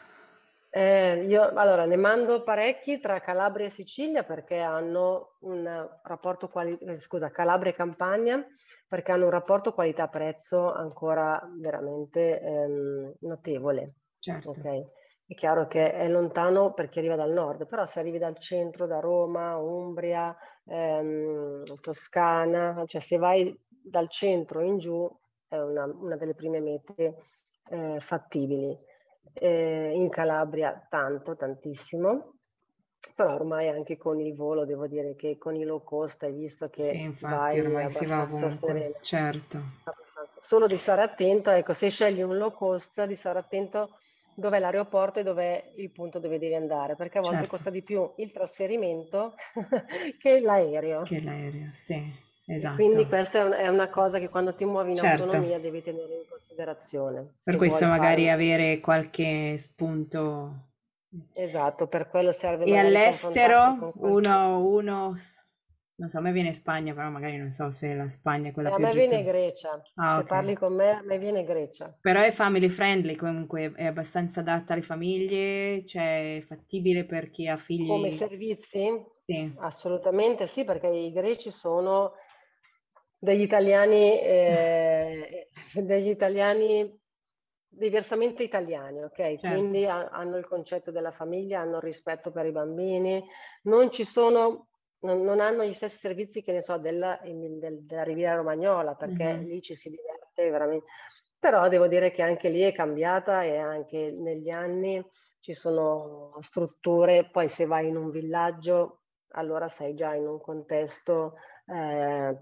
Eh, 0.72 1.24
io 1.26 1.48
allora 1.48 1.84
ne 1.84 1.96
mando 1.96 2.44
parecchi 2.44 3.00
tra 3.00 3.18
Calabria 3.18 3.66
e 3.66 3.70
Sicilia 3.70 4.22
perché 4.22 4.60
hanno 4.60 5.36
un 5.40 5.88
rapporto 6.04 6.48
quali- 6.48 6.78
eh, 6.78 7.00
scusa, 7.00 7.30
Calabria 7.30 7.72
e 7.72 7.74
Campania 7.74 8.46
perché 8.86 9.10
hanno 9.10 9.24
un 9.24 9.30
rapporto 9.30 9.72
qualità-prezzo 9.72 10.72
ancora 10.72 11.40
veramente 11.58 12.40
ehm, 12.40 13.14
notevole. 13.20 13.94
Certo. 14.18 14.50
Okay? 14.50 14.84
È 15.30 15.34
chiaro 15.36 15.68
che 15.68 15.92
è 15.92 16.08
lontano 16.08 16.72
per 16.72 16.88
chi 16.88 16.98
arriva 16.98 17.14
dal 17.14 17.30
nord, 17.30 17.64
però 17.68 17.86
se 17.86 18.00
arrivi 18.00 18.18
dal 18.18 18.36
centro, 18.36 18.88
da 18.88 18.98
Roma, 18.98 19.56
Umbria, 19.58 20.36
ehm, 20.64 21.62
Toscana, 21.80 22.82
cioè 22.84 23.00
se 23.00 23.16
vai 23.16 23.56
dal 23.68 24.08
centro 24.08 24.60
in 24.60 24.78
giù 24.78 25.08
è 25.46 25.56
una, 25.56 25.84
una 25.84 26.16
delle 26.16 26.34
prime 26.34 26.58
mete 26.58 27.22
eh, 27.70 28.00
fattibili. 28.00 28.76
Eh, 29.32 29.92
in 29.94 30.08
Calabria 30.08 30.84
tanto, 30.90 31.36
tantissimo, 31.36 32.34
però 33.14 33.32
ormai 33.34 33.68
anche 33.68 33.96
con 33.96 34.18
il 34.20 34.34
volo 34.34 34.64
devo 34.64 34.88
dire 34.88 35.14
che 35.14 35.38
con 35.38 35.54
i 35.54 35.62
low 35.62 35.84
cost 35.84 36.20
hai 36.24 36.32
visto 36.32 36.66
che 36.66 36.82
sì, 36.82 37.02
infatti 37.02 37.60
ormai 37.60 37.88
si 37.88 38.04
va 38.04 38.22
ovunque, 38.22 38.72
sereno. 38.72 38.94
certo. 39.00 39.58
Solo 40.40 40.66
di 40.66 40.76
stare 40.76 41.02
attento, 41.02 41.50
ecco, 41.50 41.72
se 41.72 41.88
scegli 41.88 42.20
un 42.20 42.36
low 42.36 42.50
cost, 42.50 43.04
di 43.04 43.14
stare 43.14 43.38
attento 43.38 43.90
dov'è 44.40 44.58
l'aeroporto 44.58 45.20
e 45.20 45.22
dov'è 45.22 45.72
il 45.76 45.90
punto 45.90 46.18
dove 46.18 46.38
devi 46.38 46.54
andare, 46.54 46.96
perché 46.96 47.18
a 47.18 47.20
volte 47.20 47.38
certo. 47.38 47.54
costa 47.54 47.70
di 47.70 47.82
più 47.82 48.10
il 48.16 48.32
trasferimento 48.32 49.34
che 50.18 50.40
l'aereo. 50.40 51.02
Che 51.02 51.22
l'aereo, 51.22 51.68
sì. 51.72 52.28
Esatto. 52.46 52.74
Quindi 52.74 53.06
questa 53.06 53.56
è 53.56 53.68
una 53.68 53.88
cosa 53.88 54.18
che 54.18 54.28
quando 54.28 54.54
ti 54.54 54.64
muovi 54.64 54.90
in 54.90 54.96
certo. 54.96 55.22
autonomia 55.22 55.60
devi 55.60 55.82
tenere 55.84 56.14
in 56.14 56.24
considerazione. 56.28 57.34
Per 57.44 57.56
questo 57.56 57.86
magari 57.86 58.24
fare... 58.24 58.32
avere 58.32 58.80
qualche 58.80 59.56
spunto 59.56 60.70
Esatto, 61.32 61.88
per 61.88 62.08
quello 62.08 62.30
serve 62.30 62.64
E 62.64 62.76
all'estero 62.76 63.92
uno, 63.96 64.64
uno, 64.64 65.14
non 66.00 66.08
so, 66.08 66.18
a 66.18 66.20
me 66.22 66.32
viene 66.32 66.52
Spagna, 66.54 66.94
però 66.94 67.10
magari 67.10 67.36
non 67.36 67.50
so 67.50 67.70
se 67.70 67.94
la 67.94 68.08
Spagna 68.08 68.48
è 68.48 68.52
quella 68.52 68.70
E 68.70 68.72
a 68.72 68.76
più 68.76 68.84
me 68.84 68.92
viene 68.92 69.22
Grecia. 69.22 69.82
Ah, 69.96 70.16
Se 70.16 70.24
parli 70.24 70.54
con 70.54 70.74
me, 70.74 70.90
a 70.90 71.02
me 71.02 71.18
viene 71.18 71.44
Grecia. 71.44 71.94
Però 72.00 72.20
è 72.20 72.30
family 72.30 72.68
friendly 72.68 73.14
comunque, 73.14 73.72
è 73.74 73.84
abbastanza 73.84 74.40
adatta 74.40 74.72
alle 74.72 74.82
famiglie, 74.82 75.84
cioè 75.84 76.38
è 76.38 76.40
fattibile 76.40 77.04
per 77.04 77.30
chi 77.30 77.46
ha 77.48 77.56
figli. 77.58 77.86
Come 77.86 78.10
servizi? 78.10 79.04
Sì, 79.18 79.52
Assolutamente 79.58 80.46
sì, 80.46 80.64
perché 80.64 80.86
i 80.86 81.12
greci 81.12 81.50
sono 81.50 82.14
degli 83.18 83.42
italiani, 83.42 84.18
eh, 84.20 85.48
degli 85.74 86.08
italiani 86.08 86.98
diversamente 87.68 88.42
italiani, 88.42 89.02
ok? 89.04 89.34
Certo. 89.36 89.38
Quindi 89.38 89.86
ha, 89.86 90.08
hanno 90.08 90.36
il 90.38 90.46
concetto 90.46 90.90
della 90.90 91.12
famiglia, 91.12 91.60
hanno 91.60 91.76
il 91.76 91.82
rispetto 91.82 92.30
per 92.30 92.46
i 92.46 92.52
bambini, 92.52 93.22
non 93.64 93.90
ci 93.90 94.04
sono, 94.04 94.68
non, 95.00 95.22
non 95.22 95.40
hanno 95.40 95.64
gli 95.64 95.72
stessi 95.72 95.98
servizi 95.98 96.42
che 96.42 96.52
ne 96.52 96.60
so 96.60 96.78
della, 96.78 97.18
del, 97.22 97.80
della 97.82 98.02
Riviera 98.02 98.36
Romagnola, 98.36 98.94
perché 98.94 99.24
mm-hmm. 99.24 99.44
lì 99.44 99.62
ci 99.62 99.74
si 99.74 99.90
diverte 99.90 100.50
veramente. 100.50 100.90
Però 101.38 101.68
devo 101.68 101.86
dire 101.86 102.10
che 102.10 102.22
anche 102.22 102.48
lì 102.48 102.60
è 102.60 102.72
cambiata 102.72 103.42
e 103.42 103.56
anche 103.56 104.10
negli 104.10 104.50
anni 104.50 105.02
ci 105.38 105.54
sono 105.54 106.36
strutture, 106.40 107.28
poi 107.30 107.48
se 107.48 107.64
vai 107.64 107.88
in 107.88 107.96
un 107.96 108.10
villaggio, 108.10 109.00
allora 109.32 109.68
sei 109.68 109.94
già 109.94 110.14
in 110.14 110.26
un 110.26 110.40
contesto 110.40 111.36
eh, 111.66 112.36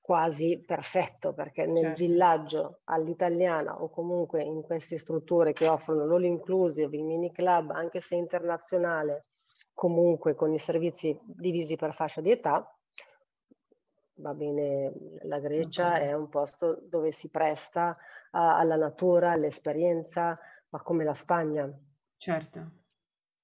quasi 0.00 0.62
perfetto 0.64 1.32
perché 1.32 1.66
nel 1.66 1.76
certo. 1.76 2.04
villaggio 2.04 2.80
all'italiana 2.84 3.82
o 3.82 3.90
comunque 3.90 4.44
in 4.44 4.62
queste 4.62 4.98
strutture 4.98 5.52
che 5.52 5.66
offrono 5.66 6.06
l'all 6.06 6.22
inclusive, 6.22 6.96
il 6.96 7.02
mini 7.02 7.32
club, 7.32 7.70
anche 7.72 8.00
se 8.00 8.14
internazionale, 8.14 9.24
comunque 9.76 10.34
con 10.34 10.54
i 10.54 10.58
servizi 10.58 11.14
divisi 11.22 11.76
per 11.76 11.92
fascia 11.92 12.22
di 12.22 12.30
età, 12.30 12.66
va 14.14 14.32
bene, 14.32 14.90
la 15.24 15.38
Grecia 15.38 15.98
è 15.98 16.14
un 16.14 16.30
posto 16.30 16.80
dove 16.88 17.12
si 17.12 17.28
presta 17.28 17.94
a, 18.30 18.56
alla 18.56 18.76
natura, 18.76 19.32
all'esperienza, 19.32 20.38
ma 20.70 20.80
come 20.80 21.04
la 21.04 21.12
Spagna. 21.12 21.70
Certo. 22.16 22.70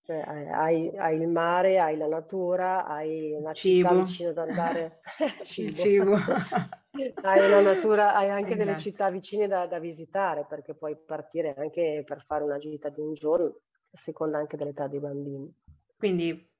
Cioè, 0.00 0.20
hai, 0.20 0.96
hai, 0.96 1.20
il 1.20 1.28
mare, 1.28 1.78
hai 1.78 1.98
la 1.98 2.08
natura, 2.08 2.86
hai 2.86 3.34
una 3.34 3.52
cibo. 3.52 3.90
città 3.90 4.02
vicino 4.02 4.30
ad 4.30 4.38
andare. 4.38 5.00
cibo. 5.44 5.72
Cibo. 5.74 6.14
hai 7.24 7.50
la 7.50 7.60
natura, 7.60 8.14
hai 8.14 8.30
anche 8.30 8.54
esatto. 8.54 8.64
delle 8.64 8.78
città 8.78 9.10
vicine 9.10 9.46
da, 9.46 9.66
da, 9.66 9.78
visitare 9.78 10.46
perché 10.48 10.74
puoi 10.74 10.96
partire 10.96 11.54
anche 11.58 12.02
per 12.06 12.24
fare 12.24 12.42
una 12.42 12.56
gita 12.56 12.88
di 12.88 13.00
un 13.00 13.12
giorno, 13.12 13.60
a 13.90 13.98
seconda 13.98 14.38
anche 14.38 14.56
dell'età 14.56 14.88
dei 14.88 14.98
bambini. 14.98 15.54
Quindi, 16.02 16.50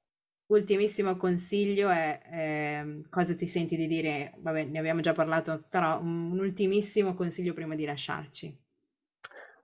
ultimissimo 0.45 1.17
consiglio 1.17 1.89
è 1.89 2.21
eh, 2.31 3.01
cosa 3.09 3.33
ti 3.33 3.45
senti 3.45 3.75
di 3.75 3.87
dire? 3.87 4.35
Vabbè, 4.37 4.63
ne 4.63 4.79
abbiamo 4.79 5.01
già 5.01 5.11
parlato, 5.11 5.65
però 5.67 5.99
un, 5.99 6.39
ultimissimo 6.39 7.13
consiglio 7.13 7.53
prima 7.53 7.75
di 7.75 7.83
lasciarci 7.83 8.57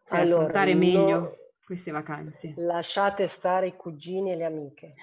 per 0.04 0.20
allora, 0.20 0.36
affrontare 0.40 0.76
meglio. 0.76 1.20
No 1.20 1.38
queste 1.64 1.92
vacanze? 1.92 2.56
Lasciate 2.58 3.28
stare 3.28 3.68
i 3.68 3.76
cugini 3.78 4.34
e 4.34 4.36
le 4.36 4.44
amiche. 4.44 4.96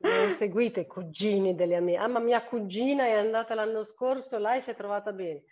non 0.00 0.34
seguite 0.34 0.80
i 0.80 0.86
cugini 0.86 1.54
delle 1.54 1.76
amiche. 1.76 1.98
Ah, 2.00 2.08
ma 2.08 2.18
mia 2.18 2.44
cugina 2.44 3.04
è 3.04 3.12
andata 3.12 3.54
l'anno 3.54 3.82
scorso, 3.82 4.36
lei 4.36 4.60
si 4.60 4.68
è 4.68 4.74
trovata 4.74 5.10
bene. 5.12 5.44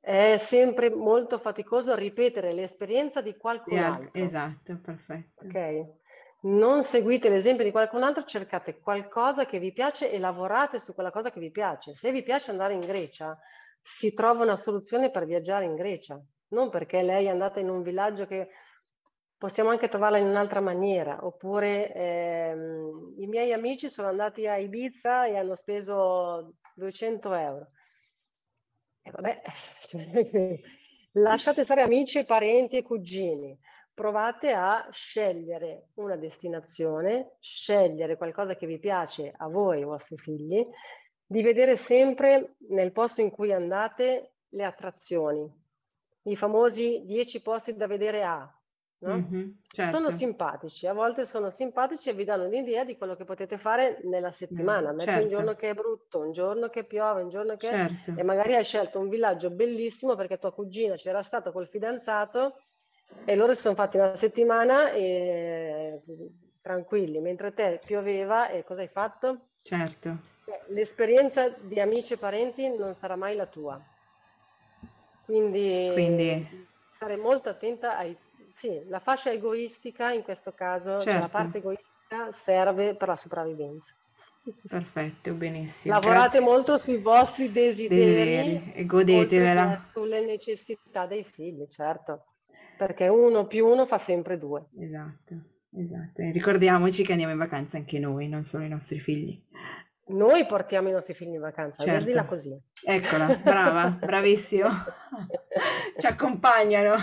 È 0.00 0.36
sempre 0.38 0.90
molto 0.90 1.38
faticoso 1.38 1.94
ripetere 1.94 2.52
l'esperienza 2.52 3.20
di 3.20 3.36
qualcun 3.36 3.74
yeah, 3.74 3.94
altro. 3.94 4.10
Esatto, 4.12 4.78
perfetto. 4.80 5.46
Ok. 5.46 5.96
Non 6.40 6.84
seguite 6.84 7.28
l'esempio 7.28 7.64
di 7.64 7.70
qualcun 7.70 8.02
altro, 8.02 8.22
cercate 8.22 8.78
qualcosa 8.78 9.44
che 9.44 9.58
vi 9.58 9.72
piace 9.72 10.10
e 10.10 10.18
lavorate 10.18 10.78
su 10.78 10.94
quella 10.94 11.10
cosa 11.10 11.30
che 11.30 11.40
vi 11.40 11.50
piace. 11.50 11.94
Se 11.94 12.12
vi 12.12 12.22
piace 12.22 12.50
andare 12.50 12.74
in 12.74 12.80
Grecia, 12.80 13.36
si 13.82 14.12
trova 14.12 14.44
una 14.44 14.56
soluzione 14.56 15.10
per 15.10 15.24
viaggiare 15.24 15.64
in 15.64 15.74
Grecia 15.74 16.20
non 16.48 16.70
perché 16.70 17.02
lei 17.02 17.26
è 17.26 17.30
andata 17.30 17.60
in 17.60 17.68
un 17.68 17.82
villaggio 17.82 18.26
che 18.26 18.48
possiamo 19.36 19.70
anche 19.70 19.88
trovarla 19.88 20.18
in 20.18 20.26
un'altra 20.26 20.60
maniera, 20.60 21.18
oppure 21.24 21.92
ehm, 21.92 23.14
i 23.18 23.26
miei 23.26 23.52
amici 23.52 23.88
sono 23.88 24.08
andati 24.08 24.46
a 24.46 24.56
Ibiza 24.56 25.26
e 25.26 25.36
hanno 25.36 25.54
speso 25.54 26.54
200 26.74 27.34
euro. 27.34 27.68
E 29.08 29.10
vabbè, 29.10 29.42
lasciate 31.12 31.64
stare 31.64 31.80
amici, 31.80 32.24
parenti 32.24 32.76
e 32.76 32.82
cugini. 32.82 33.58
Provate 33.94 34.52
a 34.52 34.86
scegliere 34.92 35.88
una 35.94 36.16
destinazione, 36.16 37.36
scegliere 37.40 38.16
qualcosa 38.16 38.54
che 38.54 38.66
vi 38.66 38.78
piace 38.78 39.32
a 39.34 39.48
voi 39.48 39.78
ai 39.78 39.84
vostri 39.84 40.18
figli, 40.18 40.62
di 41.24 41.42
vedere 41.42 41.76
sempre 41.76 42.56
nel 42.68 42.92
posto 42.92 43.22
in 43.22 43.30
cui 43.30 43.52
andate 43.52 44.34
le 44.50 44.64
attrazioni, 44.64 45.50
i 46.24 46.36
famosi 46.36 47.02
10 47.06 47.40
posti 47.40 47.76
da 47.76 47.86
vedere 47.86 48.22
a, 48.22 48.57
No? 49.00 49.14
Mm-hmm, 49.14 49.50
certo. 49.68 49.96
Sono 49.96 50.10
simpatici, 50.10 50.86
a 50.88 50.92
volte 50.92 51.24
sono 51.24 51.50
simpatici 51.50 52.08
e 52.08 52.14
vi 52.14 52.24
danno 52.24 52.48
l'idea 52.48 52.84
di 52.84 52.96
quello 52.96 53.14
che 53.14 53.24
potete 53.24 53.56
fare 53.56 54.00
nella 54.02 54.32
settimana. 54.32 54.92
Mm, 54.92 54.98
certo. 54.98 55.22
un 55.22 55.28
giorno 55.28 55.54
che 55.54 55.70
è 55.70 55.74
brutto, 55.74 56.18
un 56.18 56.32
giorno 56.32 56.68
che 56.68 56.82
piove, 56.82 57.22
un 57.22 57.28
giorno 57.28 57.54
che... 57.54 57.68
Certo. 57.68 58.14
E 58.16 58.22
magari 58.24 58.56
hai 58.56 58.64
scelto 58.64 58.98
un 58.98 59.08
villaggio 59.08 59.50
bellissimo 59.50 60.16
perché 60.16 60.38
tua 60.38 60.52
cugina 60.52 60.96
c'era 60.96 61.22
stata 61.22 61.52
col 61.52 61.68
fidanzato 61.68 62.60
e 63.24 63.36
loro 63.36 63.54
si 63.54 63.60
sono 63.60 63.76
fatti 63.76 63.98
una 63.98 64.16
settimana 64.16 64.90
e... 64.90 66.02
tranquilli, 66.60 67.20
mentre 67.20 67.54
te 67.54 67.80
pioveva 67.84 68.48
e 68.48 68.64
cosa 68.64 68.80
hai 68.80 68.88
fatto? 68.88 69.50
Certo. 69.62 70.36
L'esperienza 70.68 71.48
di 71.48 71.78
amici 71.78 72.14
e 72.14 72.16
parenti 72.16 72.68
non 72.68 72.94
sarà 72.94 73.14
mai 73.14 73.36
la 73.36 73.46
tua. 73.46 73.80
Quindi, 75.24 75.90
Quindi... 75.92 76.66
stare 76.96 77.16
molto 77.16 77.50
attenta 77.50 77.96
ai 77.96 78.16
sì, 78.58 78.82
la 78.88 78.98
fascia 78.98 79.30
egoistica 79.30 80.10
in 80.10 80.22
questo 80.22 80.52
caso, 80.52 80.98
cioè 80.98 81.12
la 81.12 81.20
certo. 81.20 81.28
parte 81.28 81.58
egoistica 81.58 82.32
serve 82.32 82.96
per 82.96 83.06
la 83.06 83.14
sopravvivenza. 83.14 83.94
Perfetto, 84.66 85.32
benissimo. 85.34 85.94
Lavorate 85.94 86.38
Grazie. 86.38 86.40
molto 86.40 86.76
sui 86.76 86.96
vostri 86.96 87.52
desideri, 87.52 87.88
desideri 87.88 88.72
e 88.74 88.84
godetevela. 88.84 89.78
Sulle 89.78 90.24
necessità 90.24 91.06
dei 91.06 91.22
figli, 91.22 91.68
certo, 91.68 92.24
perché 92.76 93.06
uno 93.06 93.46
più 93.46 93.64
uno 93.64 93.86
fa 93.86 93.98
sempre 93.98 94.38
due. 94.38 94.66
Esatto, 94.80 95.34
esatto. 95.76 96.22
E 96.22 96.32
ricordiamoci 96.32 97.04
che 97.04 97.12
andiamo 97.12 97.32
in 97.32 97.38
vacanza 97.38 97.76
anche 97.76 98.00
noi, 98.00 98.26
non 98.26 98.42
solo 98.42 98.64
i 98.64 98.68
nostri 98.68 98.98
figli. 98.98 99.40
Noi 100.08 100.46
portiamo 100.46 100.88
i 100.88 100.92
nostri 100.92 101.12
figli 101.12 101.34
in 101.34 101.40
vacanza, 101.40 101.84
certo. 101.84 102.24
così. 102.24 102.58
Eccola, 102.82 103.26
brava, 103.42 103.90
bravissimo. 104.00 104.68
ci 105.98 106.06
accompagnano. 106.06 106.94